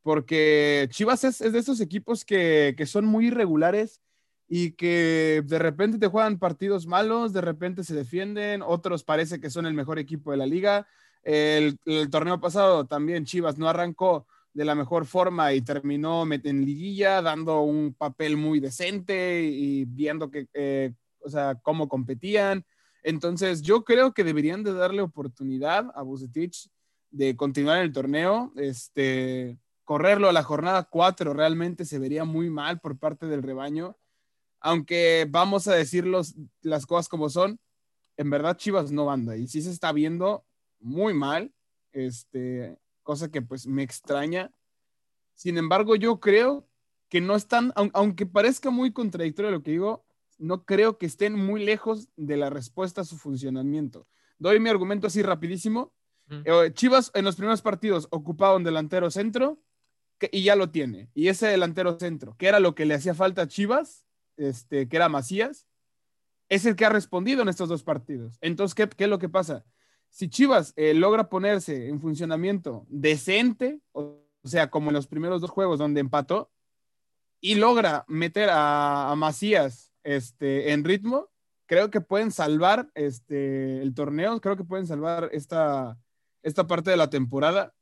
porque 0.00 0.88
Chivas 0.90 1.22
es, 1.24 1.38
de 1.40 1.58
esos 1.58 1.82
equipos 1.82 2.24
que, 2.24 2.74
que 2.78 2.86
son 2.86 3.04
muy 3.04 3.26
irregulares 3.26 4.00
y 4.48 4.72
que 4.72 5.42
de 5.44 5.58
repente 5.58 5.98
te 5.98 6.06
juegan 6.06 6.38
partidos 6.38 6.86
malos, 6.86 7.34
de 7.34 7.42
repente 7.42 7.84
se 7.84 7.94
defienden, 7.94 8.62
otros 8.62 9.04
parece 9.04 9.38
que 9.38 9.50
son 9.50 9.66
el 9.66 9.74
mejor 9.74 9.98
equipo 9.98 10.30
de 10.30 10.38
la 10.38 10.46
liga. 10.46 10.86
El, 11.22 11.78
torneo 12.10 12.40
pasado 12.40 12.86
también 12.86 13.26
Chivas 13.26 13.58
no 13.58 13.68
arrancó 13.68 14.26
de 14.56 14.64
la 14.64 14.74
mejor 14.74 15.06
forma 15.06 15.52
y 15.52 15.60
terminó 15.60 16.24
en 16.30 16.64
liguilla 16.64 17.20
dando 17.20 17.60
un 17.60 17.94
papel 17.94 18.36
muy 18.36 18.58
decente 18.60 19.42
y 19.42 19.84
viendo 19.84 20.30
que, 20.30 20.48
eh, 20.54 20.92
o 21.20 21.28
sea, 21.28 21.56
cómo 21.62 21.88
competían. 21.88 22.64
Entonces, 23.02 23.62
yo 23.62 23.84
creo 23.84 24.14
que 24.14 24.24
deberían 24.24 24.64
de 24.64 24.72
darle 24.72 25.02
oportunidad 25.02 25.90
a 25.94 26.02
Bucetich 26.02 26.68
de 27.10 27.36
continuar 27.36 27.78
en 27.78 27.84
el 27.84 27.92
torneo. 27.92 28.52
Este, 28.56 29.58
correrlo 29.84 30.28
a 30.28 30.32
la 30.32 30.42
jornada 30.42 30.84
4 30.84 31.34
realmente 31.34 31.84
se 31.84 31.98
vería 31.98 32.24
muy 32.24 32.50
mal 32.50 32.80
por 32.80 32.98
parte 32.98 33.26
del 33.26 33.42
rebaño 33.42 33.96
aunque 34.60 35.26
vamos 35.30 35.68
a 35.68 35.74
decir 35.74 36.04
las 36.06 36.86
cosas 36.86 37.08
como 37.08 37.28
son, 37.28 37.60
en 38.16 38.30
verdad 38.30 38.56
Chivas 38.56 38.90
no 38.90 39.10
anda 39.10 39.36
y 39.36 39.46
sí 39.46 39.62
se 39.62 39.70
está 39.70 39.92
viendo 39.92 40.44
muy 40.80 41.14
mal, 41.14 41.52
este, 41.92 42.76
cosa 43.06 43.30
que 43.30 43.40
pues 43.40 43.66
me 43.66 43.82
extraña. 43.82 44.52
Sin 45.34 45.56
embargo, 45.56 45.96
yo 45.96 46.20
creo 46.20 46.68
que 47.08 47.20
no 47.22 47.36
están, 47.36 47.72
aunque 47.94 48.26
parezca 48.26 48.68
muy 48.70 48.92
contradictorio 48.92 49.52
lo 49.52 49.62
que 49.62 49.70
digo, 49.70 50.04
no 50.38 50.64
creo 50.64 50.98
que 50.98 51.06
estén 51.06 51.34
muy 51.34 51.64
lejos 51.64 52.08
de 52.16 52.36
la 52.36 52.50
respuesta 52.50 53.02
a 53.02 53.04
su 53.04 53.16
funcionamiento. 53.16 54.06
Doy 54.38 54.60
mi 54.60 54.68
argumento 54.68 55.06
así 55.06 55.22
rapidísimo. 55.22 55.94
Eh, 56.28 56.72
Chivas 56.74 57.12
en 57.14 57.24
los 57.24 57.36
primeros 57.36 57.62
partidos 57.62 58.08
ocupaba 58.10 58.56
un 58.56 58.64
delantero 58.64 59.10
centro 59.12 59.62
y 60.32 60.42
ya 60.42 60.56
lo 60.56 60.70
tiene. 60.70 61.08
Y 61.14 61.28
ese 61.28 61.46
delantero 61.46 61.98
centro, 61.98 62.34
que 62.36 62.48
era 62.48 62.58
lo 62.58 62.74
que 62.74 62.84
le 62.84 62.94
hacía 62.94 63.14
falta 63.14 63.42
a 63.42 63.48
Chivas, 63.48 64.04
este, 64.36 64.88
que 64.88 64.96
era 64.96 65.08
Macías, 65.08 65.68
es 66.48 66.66
el 66.66 66.74
que 66.74 66.84
ha 66.84 66.90
respondido 66.90 67.42
en 67.42 67.48
estos 67.48 67.68
dos 67.68 67.84
partidos. 67.84 68.36
Entonces, 68.40 68.74
¿qué, 68.74 68.88
qué 68.88 69.04
es 69.04 69.10
lo 69.10 69.20
que 69.20 69.28
pasa? 69.28 69.64
Si 70.10 70.28
Chivas 70.28 70.72
eh, 70.76 70.94
logra 70.94 71.28
ponerse 71.28 71.88
en 71.88 72.00
funcionamiento 72.00 72.86
decente, 72.88 73.80
o, 73.92 74.22
sea, 74.44 74.70
como 74.70 74.90
en 74.90 74.94
los 74.94 75.06
primeros 75.06 75.40
dos 75.40 75.50
juegos 75.50 75.78
donde 75.78 76.00
empató, 76.00 76.50
y 77.40 77.56
logra 77.56 78.04
meter 78.08 78.48
a, 78.50 79.14
Macías 79.16 79.92
este, 80.04 80.72
en 80.72 80.84
ritmo, 80.84 81.28
creo 81.66 81.90
que 81.90 82.00
pueden 82.00 82.30
salvar 82.30 82.90
este, 82.94 83.82
el 83.82 83.94
torneo, 83.94 84.40
creo 84.40 84.56
que 84.56 84.64
pueden 84.64 84.86
salvar 84.86 85.28
esta, 85.32 85.98
esta 86.42 86.66
parte 86.66 86.90
de 86.90 86.96
la 86.96 87.10
temporada, 87.10 87.74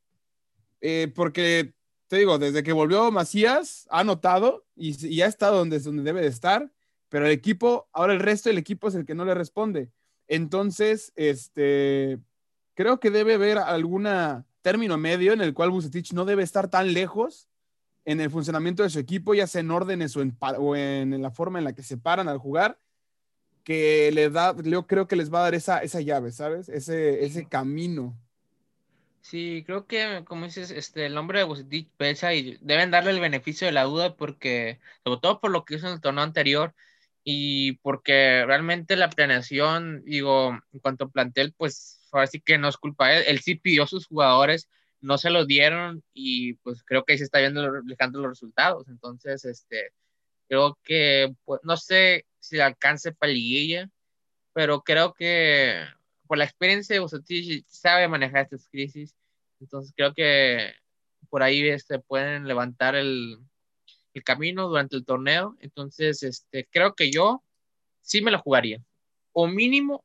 eh, 0.80 1.12
porque 1.14 1.74
te 2.08 2.16
digo, 2.16 2.38
desde 2.38 2.62
que 2.62 2.72
volvió 2.72 3.10
Macías, 3.10 3.86
ha 3.90 4.04
notado 4.04 4.66
y, 4.76 5.20
ha 5.20 5.26
estado 5.26 5.58
donde, 5.58 5.78
donde 5.80 6.02
debe 6.02 6.20
de 6.20 6.28
estar, 6.28 6.70
pero 7.08 7.26
el 7.26 7.32
equipo, 7.32 7.88
ahora 7.92 8.12
el 8.12 8.20
resto 8.20 8.48
del 8.48 8.58
equipo 8.58 8.88
es 8.88 8.94
el 8.94 9.06
que 9.06 9.14
no 9.14 9.24
le 9.24 9.34
responde. 9.34 9.90
Entonces, 10.28 11.12
este, 11.16 12.18
creo 12.74 13.00
que 13.00 13.10
debe 13.10 13.34
haber 13.34 13.58
algún 13.58 14.08
término 14.62 14.96
medio 14.96 15.32
en 15.32 15.40
el 15.40 15.54
cual 15.54 15.70
Bucetich 15.70 16.12
no 16.12 16.24
debe 16.24 16.42
estar 16.42 16.68
tan 16.68 16.92
lejos 16.92 17.48
en 18.04 18.20
el 18.20 18.30
funcionamiento 18.30 18.82
de 18.82 18.90
su 18.90 18.98
equipo, 18.98 19.34
ya 19.34 19.46
sea 19.46 19.60
en 19.60 19.70
órdenes 19.70 20.16
o 20.16 20.22
en, 20.22 20.36
o 20.40 20.76
en, 20.76 21.22
la 21.22 21.30
forma 21.30 21.58
en 21.58 21.64
la 21.64 21.74
que 21.74 21.82
se 21.82 21.96
paran 21.96 22.28
al 22.28 22.38
jugar, 22.38 22.78
que 23.62 24.10
le 24.12 24.28
da, 24.30 24.54
yo 24.62 24.86
creo 24.86 25.06
que 25.06 25.16
les 25.16 25.32
va 25.32 25.40
a 25.40 25.44
dar 25.44 25.54
esa, 25.54 25.78
esa 25.78 26.00
llave, 26.00 26.30
¿sabes? 26.32 26.68
Ese, 26.68 27.24
ese 27.24 27.46
camino 27.46 28.14
Sí, 29.24 29.62
creo 29.64 29.86
que, 29.86 30.22
como 30.26 30.44
dices, 30.44 30.70
este, 30.70 31.06
el 31.06 31.14
nombre 31.14 31.38
de 31.38 31.46
Bucetich 31.46 31.88
pesa 31.96 32.34
y 32.34 32.58
deben 32.60 32.90
darle 32.90 33.10
el 33.10 33.20
beneficio 33.20 33.66
de 33.66 33.72
la 33.72 33.84
duda 33.84 34.16
porque, 34.16 34.80
sobre 35.02 35.20
todo 35.22 35.40
por 35.40 35.50
lo 35.50 35.64
que 35.64 35.76
hizo 35.76 35.86
en 35.86 35.94
el 35.94 36.02
torneo 36.02 36.22
anterior 36.22 36.74
y 37.24 37.72
porque 37.78 38.44
realmente 38.46 38.96
la 38.96 39.08
planeación, 39.10 40.04
digo, 40.04 40.58
en 40.72 40.80
cuanto 40.80 41.04
a 41.04 41.10
plantel, 41.10 41.54
pues 41.56 42.06
ahora 42.12 42.26
sí 42.26 42.40
que 42.40 42.58
no 42.58 42.68
es 42.68 42.76
culpa 42.76 43.08
de 43.08 43.18
él. 43.18 43.24
Él 43.28 43.40
sí 43.40 43.54
pidió 43.56 43.84
a 43.84 43.86
sus 43.86 44.06
jugadores, 44.06 44.68
no 45.00 45.18
se 45.18 45.30
los 45.30 45.46
dieron 45.46 46.04
y 46.12 46.54
pues 46.54 46.82
creo 46.84 47.04
que 47.04 47.14
ahí 47.14 47.18
se 47.18 47.24
está 47.24 47.38
viendo 47.40 47.70
reflejando 47.70 48.20
los 48.20 48.30
resultados. 48.30 48.88
Entonces, 48.88 49.44
este, 49.46 49.90
creo 50.48 50.78
que, 50.84 51.34
pues, 51.44 51.60
no 51.64 51.76
sé 51.78 52.26
si 52.40 52.60
alcance 52.60 53.12
para 53.12 53.32
liguilla, 53.32 53.90
pero 54.52 54.82
creo 54.82 55.14
que 55.14 55.82
por 56.26 56.38
la 56.38 56.44
experiencia 56.44 56.94
de 56.94 57.00
Bucetich 57.00 57.64
sabe 57.66 58.08
manejar 58.08 58.42
estas 58.42 58.68
crisis, 58.68 59.14
entonces 59.60 59.92
creo 59.96 60.14
que 60.14 60.74
por 61.30 61.42
ahí 61.42 61.66
este, 61.68 61.98
pueden 61.98 62.46
levantar 62.48 62.94
el, 62.96 63.38
el 64.14 64.24
camino 64.24 64.68
durante 64.68 64.96
el 64.96 65.04
torneo, 65.04 65.56
entonces 65.60 66.22
este, 66.22 66.66
creo 66.70 66.94
que 66.94 67.10
yo 67.10 67.42
sí 68.00 68.22
me 68.22 68.30
lo 68.30 68.38
jugaría, 68.38 68.80
o 69.32 69.46
mínimo 69.46 70.04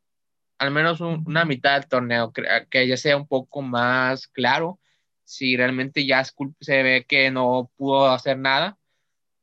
al 0.60 0.72
menos 0.72 1.00
una 1.00 1.46
mitad 1.46 1.80
del 1.80 1.88
torneo, 1.88 2.34
que 2.70 2.88
ya 2.88 2.98
sea 2.98 3.16
un 3.16 3.28
poco 3.28 3.62
más 3.62 4.28
claro 4.28 4.80
si 5.24 5.56
realmente 5.56 6.06
ya 6.06 6.24
se 6.26 6.84
ve 6.84 7.06
que 7.08 7.32
no 7.32 7.72
pudo 7.78 8.10
hacer 8.10 8.38
nada, 8.38 8.78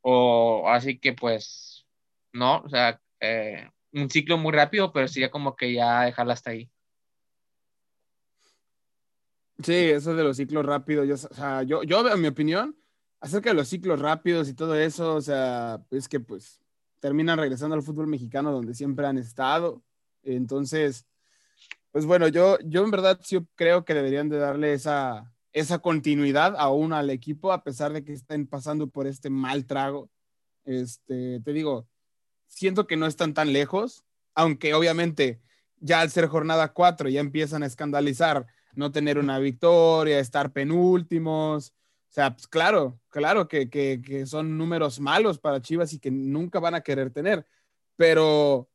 o 0.01 0.69
así 0.69 0.99
que 0.99 1.13
pues 1.13 1.87
no, 2.33 2.59
o 2.59 2.69
sea, 2.69 3.01
eh, 3.19 3.67
un 3.93 4.09
ciclo 4.09 4.37
muy 4.37 4.51
rápido, 4.51 4.93
pero 4.93 5.07
sería 5.07 5.31
como 5.31 5.55
que 5.55 5.73
ya 5.73 6.03
dejarla 6.03 6.33
hasta 6.33 6.51
ahí. 6.51 6.69
Sí, 9.63 9.73
eso 9.73 10.13
de 10.13 10.23
los 10.23 10.37
ciclos 10.37 10.65
rápidos, 10.65 11.07
yo, 11.07 11.15
o 11.15 11.33
sea, 11.33 11.63
yo, 11.63 11.81
yo, 11.81 12.07
en 12.07 12.21
mi 12.21 12.27
opinión, 12.27 12.77
acerca 13.19 13.49
de 13.49 13.55
los 13.55 13.67
ciclos 13.67 13.99
rápidos 13.99 14.49
y 14.49 14.53
todo 14.53 14.75
eso, 14.75 15.15
o 15.15 15.21
sea, 15.21 15.81
es 15.91 16.07
que 16.07 16.19
pues 16.19 16.61
terminan 16.99 17.37
regresando 17.37 17.75
al 17.75 17.83
fútbol 17.83 18.07
mexicano 18.07 18.51
donde 18.51 18.73
siempre 18.73 19.07
han 19.07 19.17
estado. 19.17 19.81
Entonces, 20.23 21.05
pues 21.91 22.05
bueno, 22.05 22.27
yo, 22.27 22.57
yo 22.65 22.83
en 22.83 22.91
verdad 22.91 23.19
sí 23.23 23.39
creo 23.55 23.85
que 23.85 23.93
deberían 23.93 24.29
de 24.29 24.37
darle 24.37 24.73
esa, 24.73 25.33
esa 25.53 25.79
continuidad 25.79 26.55
aún 26.57 26.93
al 26.93 27.09
equipo, 27.09 27.51
a 27.51 27.63
pesar 27.63 27.93
de 27.93 28.03
que 28.03 28.13
estén 28.13 28.47
pasando 28.47 28.87
por 28.87 29.07
este 29.07 29.29
mal 29.29 29.65
trago. 29.65 30.09
Este, 30.65 31.39
te 31.39 31.53
digo, 31.53 31.87
siento 32.47 32.87
que 32.87 32.97
no 32.97 33.05
están 33.07 33.33
tan 33.33 33.53
lejos, 33.53 34.03
aunque 34.35 34.73
obviamente 34.73 35.41
ya 35.79 36.01
al 36.01 36.09
ser 36.09 36.27
jornada 36.27 36.73
4 36.73 37.09
ya 37.09 37.19
empiezan 37.19 37.63
a 37.63 37.67
escandalizar 37.67 38.45
no 38.75 38.91
tener 38.91 39.17
una 39.17 39.39
victoria, 39.39 40.19
estar 40.19 40.51
penúltimos. 40.51 41.73
O 42.09 42.13
sea, 42.17 42.33
pues 42.33 42.47
claro, 42.47 42.99
claro 43.09 43.47
que, 43.47 43.69
que, 43.69 44.25
son 44.25 44.57
números 44.57 44.99
malos 44.99 45.39
para 45.39 45.61
Chivas 45.61 45.93
y 45.93 45.99
que 45.99 46.09
nunca 46.09 46.59
van 46.59 46.75
a 46.75 46.81
querer 46.81 47.11
tener. 47.11 47.45
Pero 47.95 48.69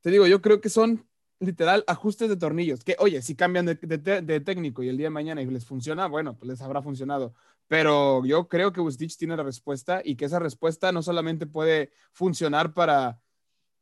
te 0.00 0.10
digo, 0.10 0.26
yo 0.26 0.40
creo 0.42 0.60
que 0.60 0.68
son 0.68 1.08
literal 1.40 1.84
ajustes 1.86 2.28
de 2.28 2.36
tornillos. 2.36 2.84
Que, 2.84 2.96
oye, 2.98 3.22
si 3.22 3.34
cambian 3.34 3.66
de, 3.66 3.74
de, 3.74 4.40
técnico 4.40 4.82
y 4.82 4.88
el 4.88 4.96
día 4.96 5.06
de 5.06 5.10
mañana 5.10 5.42
y 5.42 5.46
les 5.46 5.64
funciona, 5.64 6.06
bueno, 6.06 6.36
pues 6.36 6.48
les 6.48 6.60
habrá 6.60 6.82
funcionado. 6.82 7.34
Pero 7.66 8.24
yo 8.24 8.48
creo 8.48 8.72
que 8.72 8.80
Bustich 8.80 9.16
tiene 9.16 9.36
la 9.36 9.42
respuesta 9.42 10.00
y 10.04 10.16
que 10.16 10.26
esa 10.26 10.38
respuesta 10.38 10.92
no 10.92 11.02
solamente 11.02 11.46
puede 11.46 11.92
funcionar 12.12 12.74
para 12.74 13.20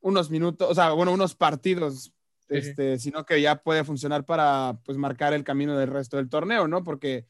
unos 0.01 0.31
minutos, 0.31 0.71
o 0.71 0.75
sea, 0.75 0.91
bueno, 0.91 1.13
unos 1.13 1.35
partidos, 1.35 2.13
este, 2.49 2.99
sino 2.99 3.25
que 3.25 3.41
ya 3.41 3.63
puede 3.63 3.85
funcionar 3.85 4.25
para 4.25 4.79
pues 4.85 4.99
marcar 4.99 5.33
el 5.35 5.45
camino 5.45 5.77
del 5.77 5.91
resto 5.91 6.17
del 6.17 6.29
torneo, 6.29 6.69
¿no? 6.69 6.85
Porque 6.85 7.27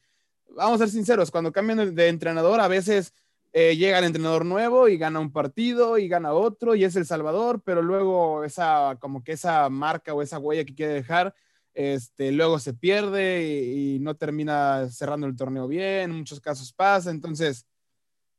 vamos 0.55 0.81
a 0.81 0.85
ser 0.85 0.89
sinceros, 0.89 1.31
cuando 1.31 1.51
cambian 1.51 1.95
de 1.95 2.07
entrenador 2.07 2.59
a 2.59 2.67
veces 2.67 3.13
eh, 3.53 3.75
llega 3.75 3.99
el 3.99 4.05
entrenador 4.05 4.45
nuevo 4.45 4.87
y 4.87 4.97
gana 4.97 5.19
un 5.19 5.31
partido 5.31 5.97
y 5.97 6.07
gana 6.07 6.33
otro 6.33 6.75
y 6.75 6.83
es 6.83 6.95
el 6.95 7.05
Salvador, 7.05 7.61
pero 7.63 7.81
luego 7.81 8.43
esa 8.43 8.97
como 8.99 9.23
que 9.23 9.33
esa 9.33 9.69
marca 9.69 10.13
o 10.13 10.21
esa 10.21 10.39
huella 10.39 10.65
que 10.65 10.75
quiere 10.75 10.93
dejar 10.93 11.33
este, 11.77 12.31
luego 12.31 12.57
se 12.57 12.73
pierde 12.73 13.43
y, 13.45 13.99
no 13.99 14.15
termina 14.15 14.89
cerrando 14.89 15.27
el 15.27 15.35
torneo 15.35 15.67
bien, 15.67 16.09
en 16.09 16.17
muchos 16.17 16.39
casos 16.41 16.73
pasa, 16.73 17.11
entonces 17.11 17.67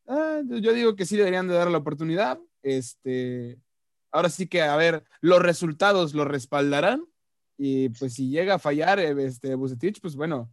ah, 0.09 0.41
yo 0.45 0.73
digo 0.73 0.97
que 0.97 1.07
sí 1.07 1.17
deberían 1.17 1.47
de 1.47 1.55
dar 1.55 1.71
la 1.71 1.79
oportunidad, 1.79 2.41
este, 2.63 3.61
ahora 4.11 4.29
sí 4.29 4.49
que 4.49 4.63
a 4.63 4.75
ver, 4.77 5.05
los 5.21 5.41
resultados 5.41 6.15
lo 6.15 6.25
respaldarán 6.25 7.05
y 7.57 7.91
pues 7.91 8.15
si 8.15 8.29
llega 8.29 8.55
a 8.55 8.59
fallar 8.59 8.99
eh, 8.99 9.15
este 9.25 9.55
Bucetich, 9.55 10.01
pues 10.01 10.17
bueno, 10.17 10.51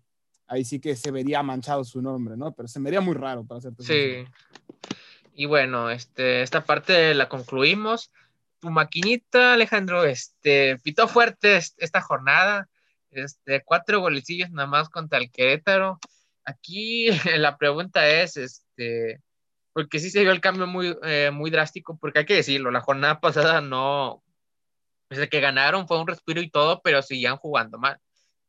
ahí 0.47 0.63
sí 0.65 0.79
que 0.79 0.95
se 0.95 1.11
vería 1.11 1.43
manchado 1.43 1.83
su 1.83 2.01
nombre, 2.01 2.37
¿no? 2.37 2.53
Pero 2.53 2.67
se 2.67 2.79
me 2.79 2.85
vería 2.85 3.01
muy 3.01 3.15
raro 3.15 3.45
para 3.45 3.59
hacerte 3.59 3.83
Sí. 3.83 4.25
Y 5.33 5.45
bueno, 5.45 5.89
este, 5.89 6.41
esta 6.41 6.63
parte 6.63 7.13
la 7.13 7.27
concluimos. 7.27 8.11
Tu 8.59 8.69
maquinita, 8.69 9.53
Alejandro, 9.53 10.05
este, 10.05 10.77
pitó 10.79 11.07
fuerte 11.07 11.57
esta 11.57 12.01
jornada. 12.01 12.69
Este, 13.11 13.63
cuatro 13.63 13.99
golecillos 13.99 14.51
nada 14.51 14.67
más 14.67 14.89
contra 14.89 15.19
el 15.19 15.31
Querétaro. 15.31 15.99
Aquí 16.45 17.09
la 17.37 17.57
pregunta 17.57 18.07
es, 18.07 18.37
este, 18.37 19.21
porque 19.73 19.99
sí 19.99 20.09
se 20.09 20.21
vio 20.21 20.31
el 20.31 20.41
cambio 20.41 20.67
muy, 20.67 20.97
eh, 21.03 21.31
muy 21.33 21.49
drástico, 21.49 21.97
porque 21.97 22.19
hay 22.19 22.25
que 22.25 22.35
decirlo, 22.35 22.71
la 22.71 22.81
jornada 22.81 23.19
pasada 23.19 23.59
no, 23.59 24.23
desde 25.09 25.27
que 25.27 25.41
ganaron 25.41 25.87
fue 25.87 25.99
un 25.99 26.07
respiro 26.07 26.41
y 26.41 26.49
todo, 26.49 26.81
pero 26.81 27.01
seguían 27.01 27.37
jugando 27.37 27.77
mal. 27.77 27.99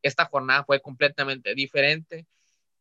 Esta 0.06 0.26
jornada 0.26 0.64
fue 0.64 0.80
completamente 0.80 1.54
diferente. 1.54 2.26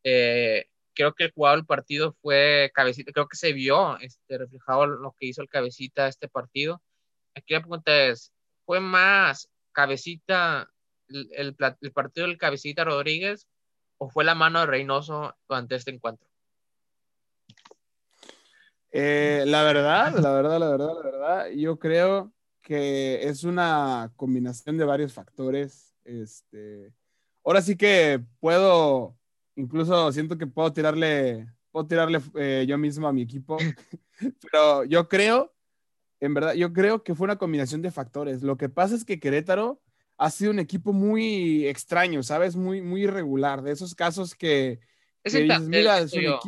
Eh, 0.04 0.68
creo 0.94 1.14
que 1.14 1.26
el 1.26 1.32
jugador 1.32 1.60
del 1.60 1.66
partido 1.66 2.16
fue 2.22 2.72
Cabecita, 2.74 3.12
creo 3.12 3.28
que 3.28 3.38
se 3.38 3.54
vio 3.54 3.98
este, 4.00 4.38
reflejado 4.38 4.86
lo 4.86 5.16
que 5.20 5.28
hizo 5.28 5.42
el 5.42 5.50
Cabecita 5.50 6.08
este 6.08 6.28
partido. 6.28 6.82
Aquí 7.36 7.54
la 7.54 7.62
pregunta 7.62 8.06
es, 8.06 8.32
¿fue 8.66 8.80
más 8.80 9.50
Cabecita, 9.72 10.70
el, 11.08 11.56
partido 11.56 12.28
del 12.28 12.38
Cabecita 12.38 12.84
Rodríguez 12.84 13.48
o 13.98 14.10
fue 14.10 14.24
la 14.24 14.36
mano 14.36 14.60
de 14.60 14.68
Reynoso 14.68 15.36
durante 15.50 15.76
este 15.76 15.92
encuentro? 15.92 16.28
Eh, 18.92 19.44
la 19.48 19.64
verdad, 19.64 20.16
la 20.20 20.32
verdad, 20.32 20.60
la 20.60 20.70
verdad, 20.70 20.94
la 20.96 21.04
verdad, 21.04 21.50
yo 21.50 21.78
creo 21.78 22.32
que 22.62 23.28
es 23.28 23.44
una 23.44 24.12
combinación 24.16 24.78
de 24.78 24.86
varios 24.86 25.14
factores. 25.14 25.94
Este, 26.06 26.94
ahora 27.46 27.62
sí 27.62 27.78
que 27.78 28.22
puedo, 28.40 29.16
incluso 29.56 30.12
siento 30.12 30.38
que 30.38 30.48
puedo 30.48 30.74
tirarle, 30.74 31.48
puedo 31.72 31.88
tirarle 31.88 32.20
eh, 32.36 32.66
yo 32.68 32.78
mismo 32.78 33.08
a 33.08 33.14
mi 33.14 33.22
equipo, 33.22 33.58
pero 34.42 34.84
yo 34.84 35.08
creo, 35.08 35.54
en 36.20 36.34
verdad, 36.34 36.54
yo 36.54 36.74
creo 36.74 37.04
que 37.04 37.16
fue 37.16 37.26
una 37.26 37.38
combinación 37.38 37.82
de 37.82 37.92
factores. 37.92 38.42
Lo 38.42 38.58
que 38.58 38.68
pasa 38.68 38.96
es 38.96 39.06
que 39.06 39.20
Querétaro 39.20 39.82
ha 40.18 40.32
sido 40.32 40.52
un 40.52 40.60
equipo 40.60 40.92
muy 40.92 41.68
extraño, 41.68 42.24
¿sabes? 42.24 42.56
Muy, 42.56 42.82
muy 42.82 43.04
irregular, 43.04 43.62
de 43.62 43.72
esos 43.72 43.94
casos 43.94 44.34
que... 44.34 44.80
Es 45.24 45.34
el 45.34 45.48
mira, 45.68 46.00
es 46.00 46.14
un 46.14 46.26
O 46.28 46.40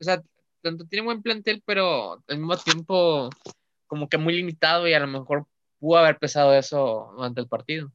sea, 0.00 0.22
tanto 0.62 0.86
tiene 0.86 1.04
buen 1.04 1.22
plantel, 1.22 1.62
pero 1.64 2.22
al 2.26 2.38
mismo 2.38 2.56
tiempo 2.56 3.30
como 3.86 4.08
que 4.08 4.18
muy 4.18 4.34
limitado 4.34 4.88
y 4.88 4.94
a 4.94 5.00
lo 5.00 5.06
mejor 5.06 5.46
pudo 5.78 5.98
haber 5.98 6.18
pesado 6.18 6.54
eso 6.54 7.12
durante 7.16 7.40
el 7.40 7.48
partido. 7.48 7.92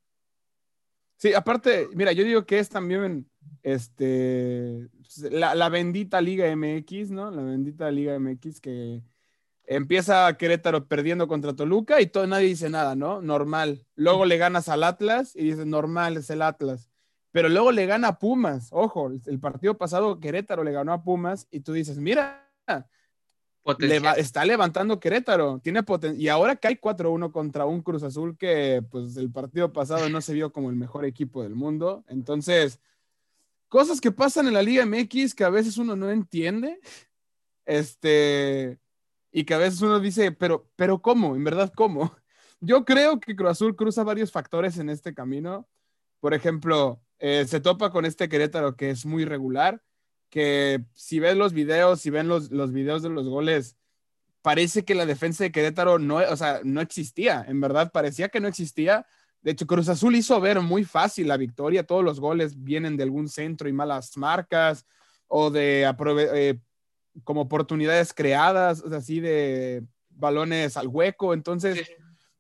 Sí, 1.20 1.34
aparte, 1.34 1.90
mira, 1.96 2.14
yo 2.14 2.24
digo 2.24 2.46
que 2.46 2.60
es 2.60 2.70
también 2.70 3.30
este, 3.62 4.88
la, 5.30 5.68
bendita 5.68 6.22
Liga 6.22 6.48
MX, 6.56 7.12
¿no? 7.12 7.30
La 7.30 7.42
bendita 7.42 7.92
Liga 7.92 8.18
MX 8.18 8.62
que 8.62 9.04
empieza 9.66 10.38
Querétaro 10.38 10.88
perdiendo 10.88 11.28
contra 11.28 11.54
Toluca 11.54 12.00
y 12.00 12.08
todo, 12.08 12.26
nadie 12.26 12.48
dice 12.48 12.70
nada, 12.70 12.96
¿no? 12.96 13.22
Normal. 13.22 13.86
Luego 13.96 14.24
le 14.24 14.38
ganas 14.38 14.70
al 14.70 14.82
Atlas 14.82 15.36
y 15.36 15.44
dices, 15.44 15.66
normal, 15.66 16.16
es 16.16 16.30
el 16.30 16.42
Atlas. 16.42 16.90
Pero 17.32 17.50
luego 17.50 17.74
le 17.74 17.86
gana 17.86 18.08
a 18.08 18.20
Pumas. 18.20 18.70
Ojo, 18.72 19.12
el 19.26 19.40
partido 19.42 19.78
pasado 19.78 20.22
Querétaro 20.22 20.64
le 20.64 20.72
ganó 20.72 20.94
a 20.94 21.04
Pumas 21.04 21.50
y 21.52 21.60
tú 21.60 21.74
dices, 21.74 21.98
mira, 21.98 22.50
está 24.18 24.46
levantando 24.46 25.00
Querétaro, 25.00 25.60
tiene 25.60 25.82
y 26.18 26.28
ahora 26.28 26.56
que 26.56 26.68
hay 26.68 26.76
4-1 26.76 27.32
contra 27.32 27.66
un 27.66 27.82
Cruz 27.82 28.04
Azul 28.04 28.38
que 28.38 28.84
pues 28.90 29.16
el 29.18 29.32
partido 29.32 29.72
pasado 29.74 30.10
no 30.10 30.22
se 30.22 30.34
vio 30.34 30.52
como 30.52 30.70
el 30.70 30.76
mejor 30.76 31.06
equipo 31.06 31.44
del 31.44 31.56
mundo, 31.56 32.04
entonces 32.08 32.80
cosas 33.68 34.02
que 34.02 34.12
pasan 34.12 34.48
en 34.48 34.56
la 34.56 34.64
Liga 34.64 34.86
MX 34.86 35.36
que 35.36 35.44
a 35.44 35.50
veces 35.50 35.78
uno 35.78 35.96
no 35.96 36.10
entiende, 36.10 36.80
este, 37.66 38.80
y 39.32 39.46
que 39.46 39.54
a 39.54 39.60
veces 39.60 39.82
uno 39.82 40.00
dice, 40.00 40.32
pero, 40.32 40.68
pero 40.76 41.02
¿cómo? 41.02 41.36
En 41.36 41.44
verdad, 41.44 41.72
¿cómo? 41.76 42.16
Yo 42.60 42.84
creo 42.84 43.20
que 43.20 43.36
Cruz 43.36 43.52
Azul 43.52 43.76
cruza 43.76 44.04
varios 44.04 44.32
factores 44.32 44.78
en 44.80 44.90
este 44.90 45.14
camino. 45.14 45.70
Por 46.20 46.34
ejemplo, 46.34 47.02
eh, 47.20 47.46
se 47.48 47.62
topa 47.62 47.92
con 47.92 48.06
este 48.06 48.28
Querétaro 48.28 48.76
que 48.76 48.90
es 48.90 49.06
muy 49.06 49.24
regular, 49.24 49.82
que 50.30 50.84
si 50.94 51.20
ves 51.20 51.36
los 51.36 51.54
videos, 51.54 52.02
si 52.02 52.10
ven 52.10 52.28
los, 52.28 52.52
los 52.52 52.72
videos 52.72 53.02
de 53.02 53.10
los 53.10 53.28
goles, 53.28 53.76
parece 54.42 54.86
que 54.86 54.96
la 54.96 55.06
defensa 55.06 55.44
de 55.44 55.52
Querétaro 55.52 56.00
no, 56.00 56.18
o 56.18 56.36
sea, 56.36 56.62
no 56.64 56.82
existía. 56.82 57.46
En 57.48 57.60
verdad, 57.60 57.92
parecía 57.92 58.30
que 58.30 58.40
no 58.40 58.48
existía. 58.48 59.06
De 59.42 59.52
hecho, 59.52 59.68
Cruz 59.68 59.90
Azul 59.90 60.16
hizo 60.16 60.40
ver 60.40 60.62
muy 60.62 60.84
fácil 60.84 61.28
la 61.28 61.38
victoria. 61.38 61.86
Todos 61.86 62.04
los 62.04 62.20
goles 62.20 62.64
vienen 62.64 62.98
de 62.98 63.04
algún 63.04 63.28
centro 63.30 63.68
y 63.70 63.74
malas 63.74 64.18
marcas 64.18 64.86
o 65.28 65.50
de 65.50 65.84
eh, 66.34 66.60
como 67.24 67.42
oportunidades 67.42 68.14
creadas, 68.14 68.84
así 68.84 69.20
de 69.20 69.84
balones 70.10 70.78
al 70.78 70.88
hueco. 70.88 71.34
Entonces, 71.34 71.90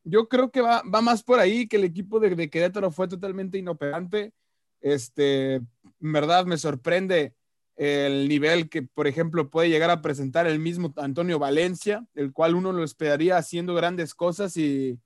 yo 0.03 0.27
creo 0.27 0.51
que 0.51 0.61
va, 0.61 0.81
va, 0.83 1.01
más 1.01 1.23
por 1.23 1.39
ahí 1.39 1.67
que 1.67 1.77
el 1.77 1.83
equipo 1.83 2.19
de, 2.19 2.35
de 2.35 2.49
Querétaro 2.49 2.91
fue 2.91 3.07
totalmente 3.07 3.57
inoperante. 3.57 4.33
Este, 4.81 5.55
en 5.55 5.67
verdad 5.99 6.45
me 6.45 6.57
sorprende 6.57 7.35
el 7.79 8.27
nivel 8.27 8.67
que, 8.67 8.81
por 8.81 9.07
ejemplo, 9.07 9.49
puede 9.49 9.69
llegar 9.69 9.89
a 9.89 10.01
presentar 10.01 10.45
el 10.45 10.59
mismo 10.59 10.93
Antonio 10.97 11.39
Valencia, 11.39 12.05
el 12.13 12.33
cual 12.33 12.55
uno 12.55 12.73
lo 12.73 12.83
esperaría 12.83 13.37
haciendo 13.37 13.73
grandes 13.73 14.13
cosas 14.13 14.57
y, 14.57 14.99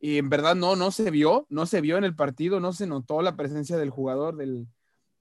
en 0.00 0.30
verdad 0.30 0.54
no, 0.54 0.74
no 0.74 0.90
se 0.90 1.10
vio, 1.10 1.46
no 1.50 1.66
se 1.66 1.82
vio 1.82 1.98
en 1.98 2.04
el 2.04 2.16
partido, 2.16 2.60
no 2.60 2.72
se 2.72 2.86
notó 2.86 3.20
la 3.20 3.36
presencia 3.36 3.76
del 3.76 3.90
jugador, 3.90 4.36
del, 4.36 4.66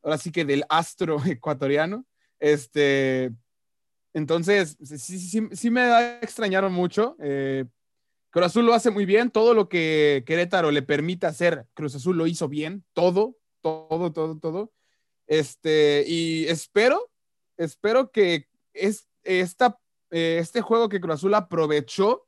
ahora 0.01 0.17
sí 0.17 0.31
que 0.31 0.45
del 0.45 0.63
astro 0.69 1.17
ecuatoriano. 1.25 2.05
Este, 2.39 3.33
entonces, 4.13 4.77
sí, 4.81 5.19
sí, 5.19 5.49
sí 5.51 5.69
me 5.69 6.19
extrañaron 6.21 6.71
mucho. 6.71 7.17
Eh, 7.19 7.65
Cruz 8.29 8.45
Azul 8.45 8.65
lo 8.65 8.73
hace 8.73 8.91
muy 8.91 9.05
bien, 9.05 9.29
todo 9.29 9.53
lo 9.53 9.67
que 9.67 10.23
Querétaro 10.25 10.71
le 10.71 10.83
permite 10.83 11.27
hacer, 11.27 11.67
Cruz 11.73 11.95
Azul 11.95 12.17
lo 12.17 12.27
hizo 12.27 12.47
bien, 12.47 12.85
todo, 12.93 13.35
todo, 13.61 14.13
todo, 14.13 14.39
todo. 14.39 14.71
Este, 15.27 16.05
y 16.07 16.45
espero, 16.47 17.09
espero 17.57 18.11
que 18.11 18.47
es, 18.73 19.07
esta, 19.23 19.77
eh, 20.09 20.37
este 20.39 20.61
juego 20.61 20.87
que 20.87 21.01
Cruz 21.01 21.15
Azul 21.15 21.33
aprovechó 21.33 22.25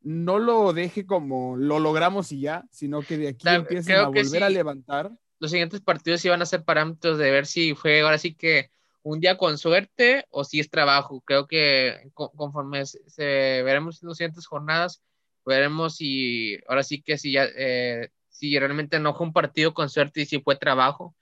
no 0.00 0.38
lo 0.38 0.72
deje 0.72 1.06
como 1.06 1.56
lo 1.56 1.78
logramos 1.78 2.32
y 2.32 2.40
ya, 2.40 2.64
sino 2.70 3.02
que 3.02 3.18
de 3.18 3.28
aquí 3.28 3.46
empiecen 3.48 3.96
a 3.96 4.08
volver 4.08 4.42
a 4.42 4.48
levantar. 4.48 5.12
Los 5.38 5.50
siguientes 5.50 5.80
partidos 5.80 6.24
iban 6.24 6.42
a 6.42 6.46
ser 6.46 6.64
parámetros 6.64 7.18
de 7.18 7.30
ver 7.30 7.46
si 7.46 7.74
fue 7.74 8.00
ahora 8.00 8.18
sí 8.18 8.34
que 8.34 8.70
un 9.02 9.20
día 9.20 9.36
con 9.36 9.58
suerte 9.58 10.24
o 10.30 10.44
si 10.44 10.60
es 10.60 10.70
trabajo. 10.70 11.20
Creo 11.24 11.46
que 11.46 12.10
conforme 12.14 12.86
se, 12.86 13.62
veremos 13.62 14.02
en 14.02 14.08
las 14.08 14.18
siguientes 14.18 14.46
jornadas, 14.46 15.02
veremos 15.44 15.96
si 15.96 16.58
ahora 16.66 16.82
sí 16.82 17.02
que 17.02 17.18
si 17.18 17.32
ya 17.32 17.46
eh, 17.56 18.08
si 18.28 18.58
realmente 18.58 18.98
no 18.98 19.14
fue 19.14 19.26
un 19.26 19.32
partido 19.32 19.74
con 19.74 19.88
suerte 19.88 20.22
y 20.22 20.26
si 20.26 20.40
fue 20.40 20.56
trabajo 20.56 21.14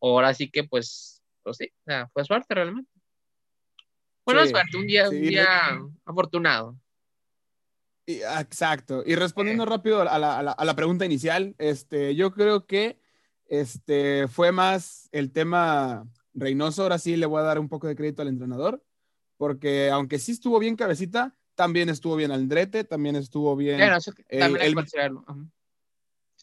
ahora 0.00 0.34
sí 0.34 0.50
que 0.50 0.64
pues, 0.64 1.22
pues 1.42 1.56
sí, 1.58 1.72
fue 2.12 2.24
suerte 2.24 2.54
realmente. 2.54 2.90
Bueno, 4.24 4.46
suerte, 4.46 4.76
un 4.76 4.86
día, 4.86 5.08
un 5.08 5.22
día 5.22 5.46
afortunado. 6.04 6.78
Exacto. 8.06 9.02
Y 9.04 9.14
respondiendo 9.14 9.64
rápido 9.66 10.00
a 10.00 10.18
la, 10.18 10.38
a, 10.38 10.64
la, 10.64 10.76
pregunta 10.76 11.04
inicial, 11.04 11.54
este, 11.58 12.14
yo 12.14 12.32
creo 12.32 12.66
que 12.66 13.00
este, 13.46 14.28
fue 14.28 14.52
más 14.52 15.08
el 15.12 15.30
tema 15.32 16.06
Reynoso. 16.34 16.82
Ahora 16.82 16.98
sí 16.98 17.16
le 17.16 17.26
voy 17.26 17.40
a 17.40 17.44
dar 17.44 17.58
un 17.58 17.68
poco 17.68 17.86
de 17.86 17.96
crédito 17.96 18.22
al 18.22 18.28
entrenador, 18.28 18.82
porque 19.36 19.90
aunque 19.90 20.18
sí 20.18 20.32
estuvo 20.32 20.58
bien 20.58 20.76
cabecita, 20.76 21.36
también 21.54 21.88
estuvo 21.88 22.16
bien 22.16 22.30
Aldrete, 22.30 22.84
también 22.84 23.16
estuvo 23.16 23.56
bien. 23.56 23.80
el, 24.28 24.74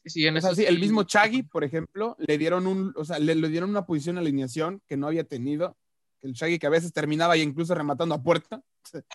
el 0.06 0.80
mismo 0.80 1.04
Chagui, 1.04 1.44
por 1.44 1.64
ejemplo, 1.64 2.16
le 2.20 2.38
dieron 2.38 2.68
un, 2.68 2.94
o 2.96 3.06
sea, 3.06 3.20
le, 3.20 3.36
dieron 3.50 3.70
una 3.70 3.86
posición 3.86 4.16
de 4.16 4.22
alineación 4.22 4.82
que 4.88 4.98
no 4.98 5.08
había 5.08 5.24
tenido. 5.24 5.78
El 6.22 6.34
Chagui 6.34 6.60
que 6.60 6.68
a 6.68 6.72
veces 6.72 6.94
terminaba 6.94 7.36
y 7.38 7.42
incluso 7.42 7.74
rematando 7.74 8.16
a 8.16 8.22
puerta. 8.22 8.62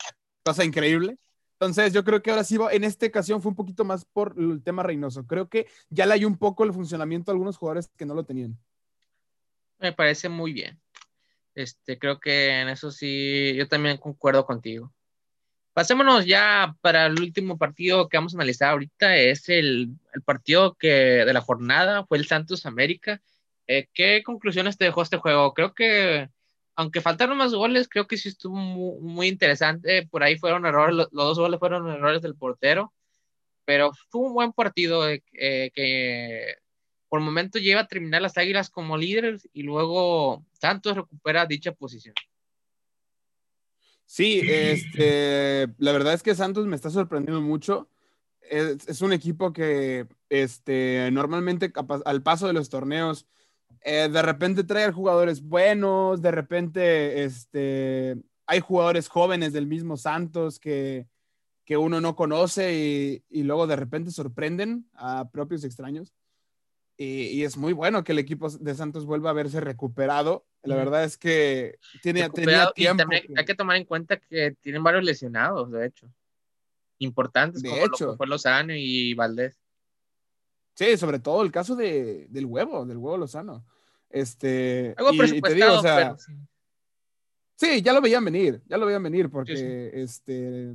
Cosa 0.45 0.65
increíble. 0.65 1.19
Entonces, 1.53 1.93
yo 1.93 2.03
creo 2.05 2.23
que 2.23 2.31
ahora 2.31 2.45
sí, 2.45 2.59
en 2.71 2.85
esta 2.85 3.07
ocasión 3.07 3.43
fue 3.43 3.51
un 3.51 3.57
poquito 3.57 3.85
más 3.85 4.05
por 4.05 4.35
el 4.39 4.63
tema 4.63 4.83
Reynoso. 4.83 5.27
Creo 5.27 5.49
que 5.49 5.67
ya 5.91 6.07
le 6.07 6.15
hay 6.15 6.25
un 6.25 6.39
poco 6.39 6.65
el 6.65 6.73
funcionamiento 6.73 7.31
a 7.31 7.35
algunos 7.35 7.57
jugadores 7.57 7.91
que 7.97 8.07
no 8.07 8.15
lo 8.15 8.25
tenían. 8.25 8.59
Me 9.79 9.93
parece 9.93 10.29
muy 10.29 10.53
bien. 10.53 10.81
Este, 11.55 11.99
creo 11.99 12.19
que 12.19 12.61
en 12.61 12.69
eso 12.69 12.91
sí, 12.91 13.55
yo 13.57 13.69
también 13.69 13.99
concuerdo 13.99 14.47
contigo. 14.47 14.93
Pasémonos 15.73 16.27
ya 16.27 16.77
para 16.81 17.07
el 17.07 17.21
último 17.21 17.57
partido 17.57 18.09
que 18.09 18.17
vamos 18.17 18.35
a 18.35 18.39
analizar 18.39 18.71
ahorita, 18.71 19.17
es 19.17 19.49
el, 19.49 19.91
partido 20.25 20.75
que 20.75 20.89
de 20.89 21.33
la 21.33 21.41
jornada, 21.41 22.05
fue 22.07 22.19
el 22.19 22.27
Santos 22.27 22.67
América. 22.67 23.23
Eh, 23.67 23.89
¿Qué 23.95 24.23
conclusiones 24.25 24.77
te 24.77 24.85
dejó 24.87 25.03
este 25.03 25.19
juego? 25.19 25.55
Creo 25.55 25.75
que, 25.75 26.29
aunque 26.75 27.01
faltaron 27.01 27.39
más 27.39 27.55
goles, 27.55 27.89
creo 27.89 28.07
que 28.09 28.17
sí 28.17 28.29
estuvo 28.29 28.57
muy, 28.57 29.29
interesante. 29.29 30.07
Por 30.09 30.25
ahí 30.25 30.37
fueron 30.39 30.67
errores, 30.67 30.97
los, 30.97 31.11
dos 31.13 31.39
goles 31.39 31.61
fueron 31.61 31.89
errores 31.89 32.23
del 32.23 32.35
portero, 32.37 32.93
pero 33.65 33.93
fue 34.11 34.23
un 34.23 34.35
buen 34.35 34.53
partido 34.53 35.09
eh, 35.09 35.23
que 35.33 36.57
por 37.09 37.21
el 37.21 37.27
momento 37.27 37.59
lleva 37.59 37.83
a 37.83 37.89
terminar 37.89 38.23
las 38.23 38.39
Águilas 38.39 38.71
como 38.71 38.97
líderes 38.97 39.49
y 39.53 39.63
luego 39.65 40.45
Santos 40.53 40.97
recupera 40.97 41.47
dicha 41.47 41.73
posición. 41.73 42.15
Sí, 44.13 44.41
este, 44.45 45.69
la 45.79 45.93
verdad 45.93 46.15
es 46.15 46.25
que 46.25 46.35
Santos 46.35 46.67
me 46.67 46.75
está 46.75 46.91
sorprendiendo 46.91 47.41
mucho. 47.41 47.89
Es, 48.41 49.03
un 49.03 49.13
equipo 49.13 49.53
que 49.53 50.09
este, 50.29 51.09
normalmente 51.13 51.73
al 52.05 52.21
paso 52.21 52.49
de 52.49 52.53
los 52.53 52.71
torneos, 52.71 53.29
eh, 53.83 54.09
de 54.11 54.23
repente 54.23 54.65
trae 54.65 54.91
jugadores 54.91 55.43
buenos, 55.43 56.21
de 56.23 56.33
repente 56.33 57.23
este, 57.23 58.17
hay 58.47 58.59
jugadores 58.59 59.07
jóvenes 59.07 59.53
del 59.53 59.69
mismo 59.69 59.97
Santos 59.97 60.59
que, 60.59 61.07
que 61.65 61.77
uno 61.77 62.01
no 62.01 62.17
conoce 62.17 62.75
y, 62.75 63.25
y, 63.31 63.45
luego 63.45 63.69
de 63.69 63.77
repente 63.77 64.11
sorprenden 64.11 64.91
a 64.95 65.31
propios 65.31 65.63
extraños. 65.63 66.13
Y, 66.97 67.45
es 67.45 67.57
muy 67.57 67.75
bueno 67.75 68.03
que 68.03 68.11
el 68.11 68.19
equipo 68.19 68.51
de 68.51 68.75
Santos 68.75 69.07
vuelva 69.07 69.31
a 69.31 69.35
verse 69.35 69.61
recuperado. 69.61 70.47
La 70.63 70.77
verdad 70.77 71.05
es 71.05 71.17
que 71.17 71.79
tiene, 72.03 72.29
tenía 72.31 72.71
tiempo. 72.73 73.05
hay 73.11 73.45
que 73.45 73.55
tomar 73.55 73.77
en 73.77 73.85
cuenta 73.85 74.19
que 74.19 74.57
tienen 74.61 74.83
varios 74.83 75.05
lesionados, 75.05 75.71
de 75.71 75.87
hecho. 75.87 76.13
Importantes, 76.99 77.63
de 77.63 77.71
como 77.71 77.83
hecho. 77.83 78.07
lo 78.07 78.13
que 78.13 78.17
fue 78.19 78.27
Lozano 78.27 78.75
y 78.75 79.15
Valdés. 79.15 79.59
Sí, 80.75 80.97
sobre 80.97 81.19
todo 81.19 81.43
el 81.43 81.51
caso 81.51 81.75
de, 81.77 82.27
del 82.29 82.47
huevo, 82.47 82.85
del 82.85 82.99
huevo 82.99 83.17
Lozano. 83.17 83.65
Este, 84.11 84.95
y, 85.13 85.41
te 85.41 85.55
digo, 85.55 85.75
o 85.75 85.83
sea, 85.83 86.17
sí. 87.57 87.81
ya 87.81 87.93
lo 87.93 88.01
veían 88.01 88.25
venir, 88.25 88.61
ya 88.67 88.77
lo 88.77 88.87
veían 88.87 89.03
venir, 89.03 89.31
porque 89.31 89.93
este, 89.95 90.75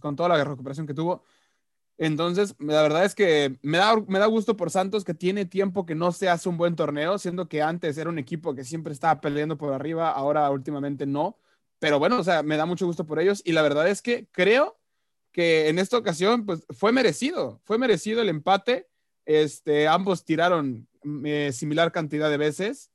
con 0.00 0.14
toda 0.14 0.28
la 0.30 0.44
recuperación 0.44 0.86
que 0.86 0.94
tuvo, 0.94 1.24
entonces, 1.98 2.54
la 2.60 2.80
verdad 2.82 3.04
es 3.04 3.16
que 3.16 3.58
me 3.60 3.76
da, 3.78 3.96
me 4.06 4.20
da 4.20 4.26
gusto 4.26 4.56
por 4.56 4.70
Santos 4.70 5.04
que 5.04 5.14
tiene 5.14 5.46
tiempo 5.46 5.84
que 5.84 5.96
no 5.96 6.12
se 6.12 6.28
hace 6.28 6.48
un 6.48 6.56
buen 6.56 6.76
torneo, 6.76 7.18
siendo 7.18 7.48
que 7.48 7.60
antes 7.60 7.98
era 7.98 8.08
un 8.08 8.20
equipo 8.20 8.54
que 8.54 8.62
siempre 8.62 8.92
estaba 8.92 9.20
peleando 9.20 9.58
por 9.58 9.72
arriba, 9.72 10.12
ahora 10.12 10.48
últimamente 10.50 11.06
no. 11.06 11.36
Pero 11.80 11.98
bueno, 11.98 12.18
o 12.20 12.24
sea, 12.24 12.44
me 12.44 12.56
da 12.56 12.66
mucho 12.66 12.86
gusto 12.86 13.04
por 13.04 13.18
ellos 13.18 13.42
y 13.44 13.52
la 13.52 13.62
verdad 13.62 13.88
es 13.88 14.00
que 14.00 14.28
creo 14.30 14.78
que 15.32 15.68
en 15.68 15.80
esta 15.80 15.98
ocasión, 15.98 16.46
pues 16.46 16.64
fue 16.70 16.92
merecido, 16.92 17.60
fue 17.64 17.78
merecido 17.78 18.22
el 18.22 18.28
empate. 18.28 18.86
Este, 19.24 19.88
ambos 19.88 20.24
tiraron 20.24 20.88
eh, 21.24 21.50
similar 21.52 21.90
cantidad 21.90 22.30
de 22.30 22.36
veces. 22.36 22.92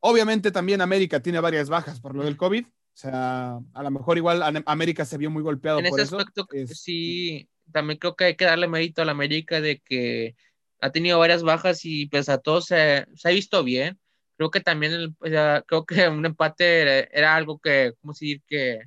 Obviamente 0.00 0.50
también 0.50 0.80
América 0.80 1.20
tiene 1.20 1.38
varias 1.38 1.68
bajas 1.68 2.00
por 2.00 2.16
lo 2.16 2.24
del 2.24 2.36
COVID. 2.36 2.66
O 2.66 2.96
sea, 3.00 3.60
a 3.72 3.82
lo 3.82 3.90
mejor 3.92 4.16
igual 4.18 4.62
América 4.66 5.04
se 5.04 5.18
vio 5.18 5.30
muy 5.30 5.42
golpeado 5.42 5.78
en 5.78 5.88
por 5.88 6.00
ese 6.00 6.16
Aspecto, 6.16 6.46
sí, 6.74 7.48
también 7.70 7.98
creo 7.98 8.16
que 8.16 8.24
hay 8.24 8.36
que 8.36 8.44
darle 8.44 8.68
mérito 8.68 9.02
a 9.02 9.04
la 9.04 9.12
América 9.12 9.60
de 9.60 9.80
que 9.80 10.36
ha 10.80 10.90
tenido 10.92 11.18
varias 11.18 11.42
bajas 11.42 11.84
y 11.84 12.06
pues 12.06 12.28
a 12.28 12.38
todos 12.38 12.66
se, 12.66 13.06
se 13.14 13.28
ha 13.28 13.32
visto 13.32 13.62
bien. 13.64 13.98
Creo 14.36 14.50
que 14.50 14.60
también, 14.60 15.16
creo 15.20 15.86
que 15.86 16.08
un 16.08 16.24
empate 16.26 17.08
era, 17.16 17.36
algo 17.36 17.58
que, 17.58 17.92
¿cómo 18.00 18.12
decir? 18.14 18.42
Que 18.46 18.80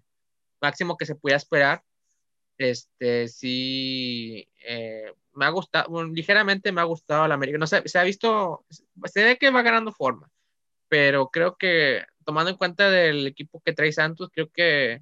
máximo 0.62 0.98
que 0.98 1.06
se 1.06 1.16
podía 1.16 1.38
esperar. 1.38 1.84
Este, 2.58 3.28
sí, 3.28 4.48
eh, 4.66 5.14
me 5.34 5.46
ha 5.46 5.50
gustado, 5.50 6.04
ligeramente 6.06 6.72
me 6.72 6.82
ha 6.82 6.86
gustado 6.86 7.28
la 7.28 7.36
América. 7.36 7.58
No 7.58 7.68
sé, 7.68 7.88
se 7.88 8.00
ha 8.00 8.04
visto, 8.04 8.66
se 9.06 9.24
ve 9.24 9.38
que 9.38 9.52
va 9.52 9.62
ganando 9.62 9.92
forma, 9.92 10.30
pero 10.88 11.30
creo 11.30 11.56
que 11.58 12.04
tomando 12.26 12.52
en 12.52 12.58
cuenta 12.58 12.90
del 12.90 13.28
equipo 13.28 13.62
que 13.62 13.74
trae 13.74 13.92
Santos, 13.92 14.30
creo 14.34 14.50
que 14.52 15.02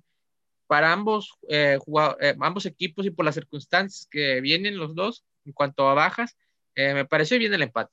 para 0.71 0.93
ambos, 0.93 1.37
eh, 1.49 1.77
eh, 2.21 2.35
ambos 2.39 2.65
equipos 2.65 3.05
y 3.05 3.09
por 3.11 3.25
las 3.25 3.35
circunstancias 3.35 4.07
que 4.09 4.39
vienen 4.39 4.77
los 4.77 4.95
dos 4.95 5.25
en 5.43 5.51
cuanto 5.51 5.89
a 5.89 5.93
bajas, 5.93 6.37
eh, 6.75 6.93
me 6.93 7.03
pareció 7.03 7.37
bien 7.37 7.53
el 7.53 7.63
empate. 7.63 7.91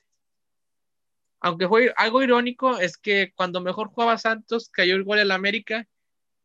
Aunque 1.40 1.66
fue 1.66 1.92
algo 1.96 2.22
irónico, 2.22 2.78
es 2.78 2.96
que 2.96 3.32
cuando 3.34 3.60
mejor 3.60 3.88
jugaba 3.88 4.16
Santos 4.16 4.68
cayó 4.68 4.94
el 4.94 5.02
gol 5.02 5.18
del 5.18 5.32
América 5.32 5.88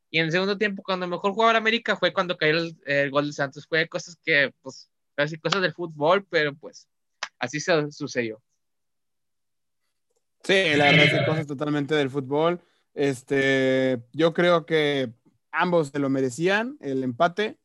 y 0.10 0.18
en 0.18 0.26
el 0.26 0.32
segundo 0.32 0.58
tiempo 0.58 0.82
cuando 0.82 1.08
mejor 1.08 1.34
jugaba 1.34 1.52
el 1.52 1.58
América 1.58 1.98
fue 1.98 2.12
cuando 2.12 2.36
cayó 2.36 2.58
el, 2.88 3.12
gol 3.12 3.28
de 3.28 3.34
Santos. 3.34 3.68
Fue 3.68 3.88
cosas 3.88 4.18
que, 4.26 4.52
pues, 4.64 4.90
casi 5.14 5.38
cosas 5.38 5.62
del 5.62 5.76
fútbol, 5.76 6.26
pero 6.28 6.56
pues 6.56 6.88
así 7.38 7.60
se 7.60 7.92
sucedió. 7.92 8.42
Sí, 10.44 10.74
la 10.78 10.86
verdad 10.86 11.06
es 11.14 11.28
cosas 11.28 11.46
totalmente 11.46 11.94
del 11.94 12.10
fútbol. 12.10 12.60
Este, 12.96 14.02
yo 14.14 14.34
creo 14.34 14.66
que 14.66 15.14
ambos 15.54 15.90
se 15.90 16.00
lo 16.00 16.10
merecían, 16.10 16.78
el 16.82 17.04
empate. 17.04 17.58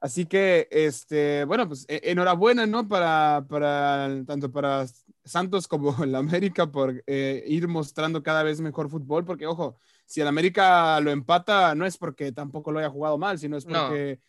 Así 0.00 0.26
que, 0.26 0.68
este, 0.70 1.44
bueno, 1.44 1.68
pues 1.68 1.84
e, 1.88 2.00
enhorabuena, 2.04 2.66
¿no? 2.66 2.86
Para, 2.86 3.44
para 3.48 4.08
tanto 4.26 4.50
para 4.50 4.86
Santos 5.24 5.66
como 5.66 5.94
el 6.04 6.14
América 6.14 6.70
por 6.70 7.02
eh, 7.06 7.44
ir 7.46 7.68
mostrando 7.68 8.22
cada 8.22 8.42
vez 8.42 8.60
mejor 8.60 8.88
fútbol, 8.88 9.24
porque, 9.24 9.46
ojo, 9.46 9.76
si 10.06 10.20
el 10.20 10.28
América 10.28 11.00
lo 11.00 11.10
empata, 11.10 11.74
no 11.74 11.84
es 11.84 11.98
porque 11.98 12.32
tampoco 12.32 12.72
lo 12.72 12.78
haya 12.78 12.88
jugado 12.88 13.18
mal, 13.18 13.38
sino 13.38 13.56
es 13.56 13.66
porque 13.66 14.20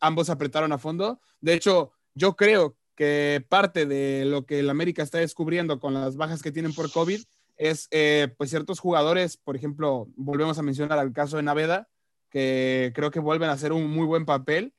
ambos 0.00 0.30
apretaron 0.30 0.70
a 0.72 0.78
fondo. 0.78 1.20
De 1.40 1.54
hecho, 1.54 1.92
yo 2.14 2.36
creo 2.36 2.76
que 2.94 3.44
parte 3.48 3.86
de 3.86 4.24
lo 4.24 4.46
que 4.46 4.60
el 4.60 4.70
América 4.70 5.02
está 5.02 5.18
descubriendo 5.18 5.80
con 5.80 5.94
las 5.94 6.16
bajas 6.16 6.42
que 6.42 6.52
tienen 6.52 6.74
por 6.74 6.90
COVID 6.90 7.20
es, 7.56 7.88
eh, 7.90 8.34
pues, 8.36 8.50
ciertos 8.50 8.80
jugadores, 8.80 9.36
por 9.36 9.56
ejemplo, 9.56 10.08
volvemos 10.16 10.58
a 10.58 10.62
mencionar 10.62 10.98
al 10.98 11.12
caso 11.12 11.36
de 11.36 11.42
Naveda, 11.42 11.88
que 12.30 12.92
creo 12.94 13.10
que 13.10 13.20
vuelven 13.20 13.48
a 13.50 13.52
hacer 13.52 13.72
un 13.72 13.90
muy 13.90 14.06
buen 14.06 14.26
papel. 14.26 14.72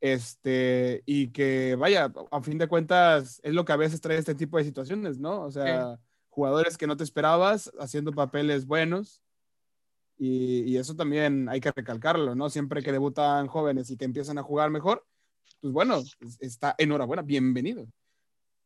Este, 0.00 1.02
y 1.06 1.28
que 1.28 1.74
vaya, 1.74 2.12
a 2.30 2.42
fin 2.42 2.58
de 2.58 2.68
cuentas, 2.68 3.40
es 3.42 3.54
lo 3.54 3.64
que 3.64 3.72
a 3.72 3.76
veces 3.76 4.00
trae 4.00 4.18
este 4.18 4.34
tipo 4.34 4.58
de 4.58 4.64
situaciones, 4.64 5.18
¿no? 5.18 5.42
O 5.42 5.50
sea, 5.50 5.98
jugadores 6.28 6.76
que 6.76 6.86
no 6.86 6.96
te 6.96 7.04
esperabas 7.04 7.72
haciendo 7.78 8.12
papeles 8.12 8.66
buenos. 8.66 9.22
Y, 10.18 10.62
y, 10.62 10.76
eso 10.78 10.94
también 10.94 11.48
hay 11.48 11.60
que 11.60 11.72
recalcarlo, 11.72 12.34
¿no? 12.34 12.48
Siempre 12.48 12.82
que 12.82 12.92
debutan 12.92 13.48
jóvenes 13.48 13.90
y 13.90 13.98
que 13.98 14.06
empiezan 14.06 14.38
a 14.38 14.42
jugar 14.42 14.70
mejor, 14.70 15.04
pues 15.60 15.72
bueno, 15.72 16.02
está 16.40 16.74
enhorabuena, 16.78 17.22
bienvenido. 17.22 17.86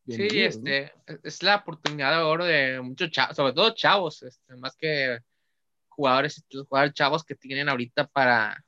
sí, 0.07 0.29
este, 0.43 0.93
es 1.23 1.43
la 1.43 1.57
oportunidad 1.57 2.17
de 2.17 2.23
oro 2.23 2.45
de 2.45 2.81
muchos 2.81 3.11
chavos, 3.11 3.37
sobre 3.37 3.53
todo 3.53 3.75
chavos, 3.75 4.23
este, 4.23 4.57
más 4.57 4.77
que 4.77 5.19
jugadores, 6.01 6.43
jugadores 6.51 6.95
chavos 6.95 7.25
que 7.25 7.35
tienen 7.35 7.69
ahorita 7.69 8.07
para, 8.07 8.65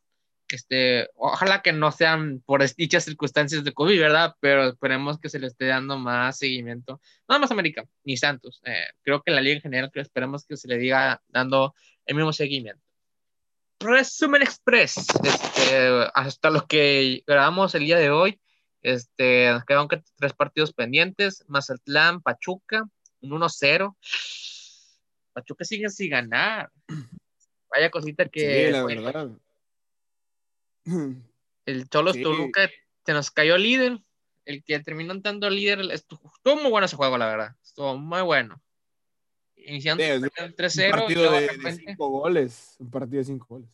este, 0.49 1.09
ojalá 1.14 1.62
que 1.62 1.73
no 1.73 1.90
sean 1.90 2.42
por 2.45 2.62
dichas 2.75 3.05
circunstancias 3.05 3.64
de 3.64 3.73
COVID, 3.73 3.99
¿verdad? 3.99 4.37
Pero 4.40 4.68
esperemos 4.68 5.18
que 5.18 5.31
se 5.31 5.38
le 5.38 5.47
esté 5.47 5.66
dando 5.66 5.99
más 5.99 6.38
seguimiento. 6.38 7.01
Nada 7.27 7.38
más 7.38 7.51
América, 7.51 7.87
ni 8.05 8.18
Santos. 8.18 8.61
Eh, 8.64 8.85
creo 9.03 9.23
que 9.23 9.31
la 9.31 9.40
liga 9.40 9.57
en 9.57 9.62
general, 9.62 9.90
que 9.90 10.01
esperemos 10.01 10.45
que 10.45 10.59
se 10.59 10.68
le 10.68 10.77
diga 10.77 11.23
dando 11.29 11.75
el 12.05 12.16
mismo 12.16 12.35
seguimiento. 12.35 12.83
Resumen 13.81 14.42
Express, 14.42 15.07
este, 15.25 16.07
hasta 16.14 16.51
lo 16.51 16.66
que 16.66 17.25
grabamos 17.27 17.75
el 17.75 17.87
día 17.87 17.97
de 17.97 18.11
hoy, 18.11 18.38
este, 18.83 19.51
nos 19.53 19.64
quedan 19.64 19.88
tres 19.88 20.35
partidos 20.35 20.75
pendientes, 20.75 21.45
Mazatlán, 21.49 22.21
Pachuca, 22.21 22.87
un 23.23 23.31
1-0. 23.31 23.97
Pachuca 25.33 25.64
sigue 25.64 25.88
sin 25.88 26.11
ganar. 26.11 26.71
Vaya 27.72 27.90
cosita 27.90 28.28
que. 28.28 28.66
Sí, 28.66 28.72
la 28.72 28.85
verdad. 28.85 29.30
El 31.66 31.88
Cholos 31.88 32.20
Toluca 32.20 32.68
se 33.06 33.12
nos 33.12 33.30
cayó 33.30 33.56
líder. 33.56 33.98
El 34.44 34.64
que 34.64 34.78
terminó 34.80 35.12
entrando 35.12 35.48
líder. 35.48 35.80
Estuvo 35.92 36.56
muy 36.56 36.70
bueno 36.70 36.87
ese 36.87 36.96
juego, 36.96 37.16
la 37.16 37.26
verdad. 37.26 37.56
Estuvo 37.62 37.96
muy 37.96 38.22
bueno. 38.22 38.61
Iniciando 39.56 40.02
el 40.02 40.22
3-0. 40.22 40.85
Un 40.87 40.90
partido 40.90 41.30
de, 41.30 41.72
cinco 41.76 42.08
goles. 42.08 42.76
Un 42.80 42.90
partido 42.90 43.18
de 43.18 43.24
cinco 43.24 43.46
goles. 43.48 43.68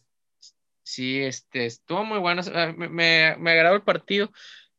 Sí, 0.83 1.21
este, 1.21 1.67
estuvo 1.67 2.05
muy 2.05 2.19
bueno. 2.19 2.43
Me, 2.77 2.89
me, 2.89 3.37
me 3.39 3.51
agradó 3.51 3.77
el 3.77 3.83
partido. 3.83 4.31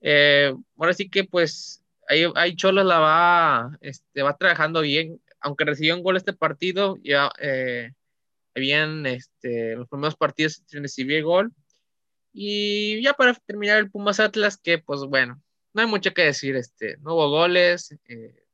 Eh, 0.02 0.54
ahora 0.78 0.94
sí 0.94 1.10
que, 1.10 1.24
pues, 1.24 1.84
ahí, 2.08 2.26
ahí 2.36 2.56
Cholos 2.56 2.86
la 2.86 3.00
va, 3.00 3.78
este, 3.82 4.22
va 4.22 4.38
trabajando 4.38 4.82
bien. 4.82 5.20
Aunque 5.42 5.66
recibió 5.66 5.96
un 5.96 6.04
gol 6.04 6.18
este 6.18 6.34
partido, 6.34 6.98
ya. 7.04 7.32
Eh, 7.40 7.94
bien 8.60 9.06
este, 9.06 9.76
los 9.76 9.88
primeros 9.88 10.16
partidos 10.16 10.64
recibí 10.72 11.16
el 11.16 11.24
gol. 11.24 11.54
Y 12.32 13.02
ya 13.02 13.14
para 13.14 13.34
terminar 13.34 13.80
el 13.80 13.90
Pumas 13.90 14.20
Atlas, 14.20 14.58
que 14.58 14.78
pues 14.78 15.02
bueno, 15.02 15.42
no 15.74 15.82
hay 15.82 15.88
mucho 15.88 16.14
que 16.14 16.24
decir, 16.24 16.56
este, 16.56 16.98
no 16.98 17.16
hubo 17.16 17.30
goles, 17.30 17.96
eh, 18.08 18.46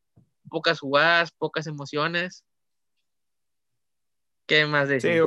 pocas 0.50 0.80
jugadas, 0.80 1.32
pocas 1.32 1.68
emociones. 1.68 2.46
¿Qué 4.46 4.66
más 4.66 4.88
decir? 4.88 5.24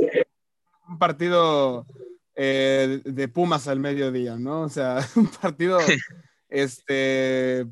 un 0.88 0.98
partido 0.98 1.86
eh, 2.34 3.02
de 3.04 3.28
Pumas 3.28 3.68
al 3.68 3.80
mediodía, 3.80 4.36
¿no? 4.36 4.62
O 4.62 4.68
sea, 4.68 5.00
un 5.16 5.26
partido, 5.28 5.78
este, 6.48 7.66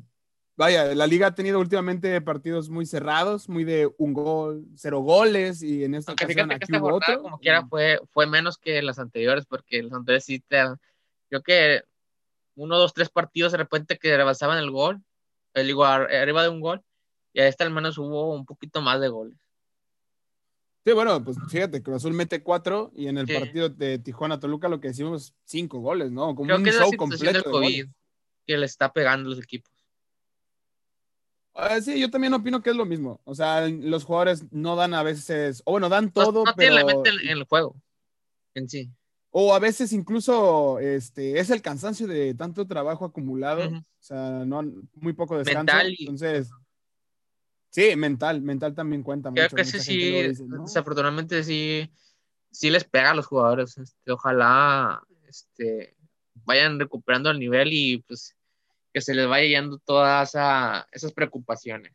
vaya, 0.57 0.93
la 0.95 1.07
liga 1.07 1.27
ha 1.27 1.35
tenido 1.35 1.59
últimamente 1.59 2.19
partidos 2.19 2.69
muy 2.69 2.85
cerrados, 2.85 3.47
muy 3.47 3.63
de 3.63 3.89
un 3.97 4.13
gol, 4.13 4.65
cero 4.75 4.99
goles, 4.99 5.61
y 5.61 5.83
en 5.83 5.95
esta 5.95 6.11
ocasión 6.13 6.51
aquí 6.51 6.75
hubo 6.75 6.95
otro. 6.95 7.21
Como 7.21 7.39
quiera, 7.39 7.65
fue, 7.67 7.99
fue 8.11 8.25
menos 8.27 8.57
que 8.57 8.81
las 8.81 8.99
anteriores, 8.99 9.45
porque 9.45 9.83
las 9.83 9.93
anteriores 9.93 10.25
sí 10.25 10.39
te, 10.39 10.63
creo 11.29 11.41
que 11.43 11.81
uno, 12.55 12.77
dos, 12.77 12.93
tres 12.93 13.09
partidos 13.09 13.51
de 13.51 13.59
repente 13.59 13.97
que 13.97 14.17
rebasaban 14.17 14.57
el 14.57 14.71
gol, 14.71 15.01
el 15.53 15.69
igual, 15.69 16.07
arriba 16.13 16.43
de 16.43 16.49
un 16.49 16.59
gol, 16.59 16.81
y 17.31 17.39
a 17.39 17.47
esta 17.47 17.63
al 17.63 17.71
menos 17.71 17.97
hubo 17.99 18.33
un 18.33 18.45
poquito 18.45 18.81
más 18.81 18.99
de 18.99 19.09
goles. 19.09 19.37
Sí, 20.83 20.93
bueno, 20.93 21.21
pues 21.23 21.37
fíjate, 21.49 21.83
Cruz 21.83 21.97
Azul 21.97 22.13
mete 22.13 22.41
cuatro 22.41 22.91
y 22.95 23.07
en 23.07 23.17
el 23.17 23.27
partido 23.27 23.67
de 23.67 23.99
Tijuana-Toluca 23.99 24.69
lo 24.69 24.79
que 24.79 24.87
decimos 24.87 25.33
cinco 25.43 25.79
goles, 25.79 26.11
¿no? 26.11 26.33
Como 26.33 26.55
un 26.55 26.63
show 26.63 26.89
completo. 26.95 27.51
COVID 27.51 27.87
que 28.45 28.57
le 28.57 28.65
está 28.65 28.93
pegando 28.93 29.29
los 29.29 29.39
equipos. 29.39 29.76
Ah, 31.59 31.81
sí, 31.81 31.99
yo 31.99 32.11
también 32.11 32.33
opino 32.35 32.61
que 32.61 32.69
es 32.69 32.75
lo 32.75 32.85
mismo. 32.85 33.19
O 33.23 33.33
sea, 33.33 33.67
los 33.67 34.03
jugadores 34.03 34.45
no 34.51 34.75
dan 34.75 34.93
a 34.93 35.01
veces, 35.01 35.63
o 35.65 35.71
bueno, 35.71 35.89
dan 35.89 36.11
todo, 36.11 36.43
no, 36.45 36.53
pero... 36.55 36.75
la 36.75 36.85
mente 36.85 37.09
en 37.09 37.29
el 37.29 37.43
juego, 37.45 37.75
en 38.53 38.69
sí. 38.69 38.91
O 39.31 39.53
a 39.53 39.59
veces 39.59 39.91
incluso 39.91 40.79
este, 40.79 41.39
es 41.39 41.49
el 41.49 41.63
cansancio 41.63 42.05
de 42.05 42.35
tanto 42.35 42.67
trabajo 42.67 43.05
acumulado, 43.05 43.67
o 43.69 43.83
sea, 43.99 44.45
no, 44.45 44.63
muy 44.93 45.13
poco 45.13 45.37
descanso. 45.37 45.59
Mental 45.59 45.95
Entonces, 45.99 46.49
Sí, 47.69 47.95
mental, 47.95 48.41
mental 48.41 48.73
también 48.73 49.03
cuenta 49.03 49.31
Creo 49.31 49.49
que 49.49 49.65
sí, 49.65 50.11
desafortunadamente 50.11 51.43
sí, 51.43 51.91
sí 52.51 52.69
les 52.69 52.83
pega 52.85 53.11
a 53.11 53.15
los 53.15 53.27
jugadores. 53.27 53.77
Este, 53.77 54.11
ojalá 54.11 55.03
este, 55.27 55.95
vayan 56.45 56.79
recuperando 56.79 57.29
el 57.29 57.39
nivel 57.39 57.69
y 57.71 57.97
pues 57.99 58.36
que 58.97 59.01
se 59.01 59.13
les 59.13 59.27
vaya 59.27 59.45
yendo 59.45 59.77
todas 59.77 60.29
esas 60.91 61.13
preocupaciones. 61.13 61.91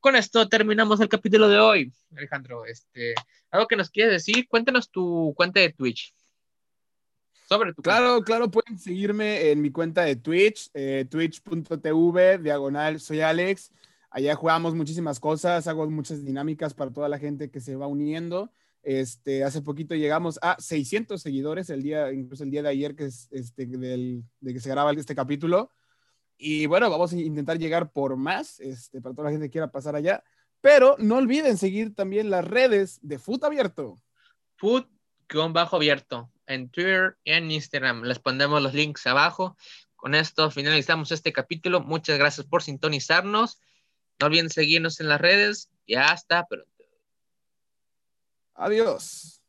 Con 0.00 0.16
esto 0.16 0.46
terminamos 0.50 1.00
el 1.00 1.08
capítulo 1.08 1.48
de 1.48 1.58
hoy, 1.58 1.94
Alejandro. 2.14 2.66
Este, 2.66 3.14
algo 3.50 3.66
que 3.66 3.76
nos 3.76 3.88
quieres 3.88 4.12
decir, 4.12 4.46
cuéntanos 4.46 4.90
tu 4.90 5.32
cuenta 5.34 5.60
de 5.60 5.72
Twitch. 5.72 6.14
Sobre 7.48 7.72
tu 7.72 7.80
claro, 7.80 8.20
claro, 8.20 8.50
pueden 8.50 8.78
seguirme 8.78 9.50
en 9.50 9.62
mi 9.62 9.70
cuenta 9.72 10.02
de 10.02 10.16
Twitch, 10.16 10.68
eh, 10.74 11.06
twitch.tv, 11.08 12.36
diagonal, 12.36 13.00
soy 13.00 13.22
Alex. 13.22 13.72
Allá 14.10 14.34
jugamos 14.34 14.74
muchísimas 14.74 15.18
cosas, 15.18 15.66
hago 15.68 15.88
muchas 15.88 16.22
dinámicas 16.22 16.74
para 16.74 16.92
toda 16.92 17.08
la 17.08 17.18
gente 17.18 17.50
que 17.50 17.60
se 17.60 17.76
va 17.76 17.86
uniendo. 17.86 18.52
Este, 18.82 19.42
hace 19.42 19.62
poquito 19.62 19.94
llegamos 19.94 20.38
a 20.42 20.56
600 20.60 21.22
seguidores 21.22 21.70
el 21.70 21.82
día, 21.82 22.12
incluso 22.12 22.44
el 22.44 22.50
día 22.50 22.62
de 22.62 22.68
ayer 22.68 22.94
que 22.94 23.06
es 23.06 23.26
este, 23.30 23.64
del, 23.64 24.22
de 24.40 24.52
que 24.52 24.60
se 24.60 24.68
graba 24.68 24.92
este 24.92 25.14
capítulo. 25.14 25.70
Y 26.40 26.66
bueno, 26.66 26.88
vamos 26.90 27.12
a 27.12 27.16
intentar 27.16 27.58
llegar 27.58 27.92
por 27.92 28.16
más, 28.16 28.60
este, 28.60 29.00
para 29.00 29.14
toda 29.14 29.26
la 29.26 29.32
gente 29.32 29.46
que 29.46 29.52
quiera 29.52 29.70
pasar 29.70 29.94
allá. 29.94 30.24
Pero 30.60 30.96
no 30.98 31.16
olviden 31.16 31.58
seguir 31.58 31.94
también 31.94 32.30
las 32.30 32.44
redes 32.44 32.98
de 33.02 33.18
Food 33.18 33.44
Abierto. 33.44 34.00
Food-abierto 34.56 36.30
en 36.46 36.70
Twitter 36.70 37.16
y 37.24 37.32
en 37.32 37.50
Instagram. 37.50 38.02
Les 38.02 38.18
pondremos 38.18 38.62
los 38.62 38.74
links 38.74 39.06
abajo. 39.06 39.56
Con 39.96 40.14
esto 40.14 40.50
finalizamos 40.50 41.12
este 41.12 41.32
capítulo. 41.32 41.80
Muchas 41.80 42.18
gracias 42.18 42.46
por 42.46 42.62
sintonizarnos 42.62 43.60
no 44.20 44.26
olviden 44.26 44.50
seguirnos 44.50 45.00
en 45.00 45.08
las 45.08 45.20
redes 45.20 45.70
y 45.86 45.94
hasta 45.94 46.46
pronto. 46.46 46.84
Adiós. 48.54 49.39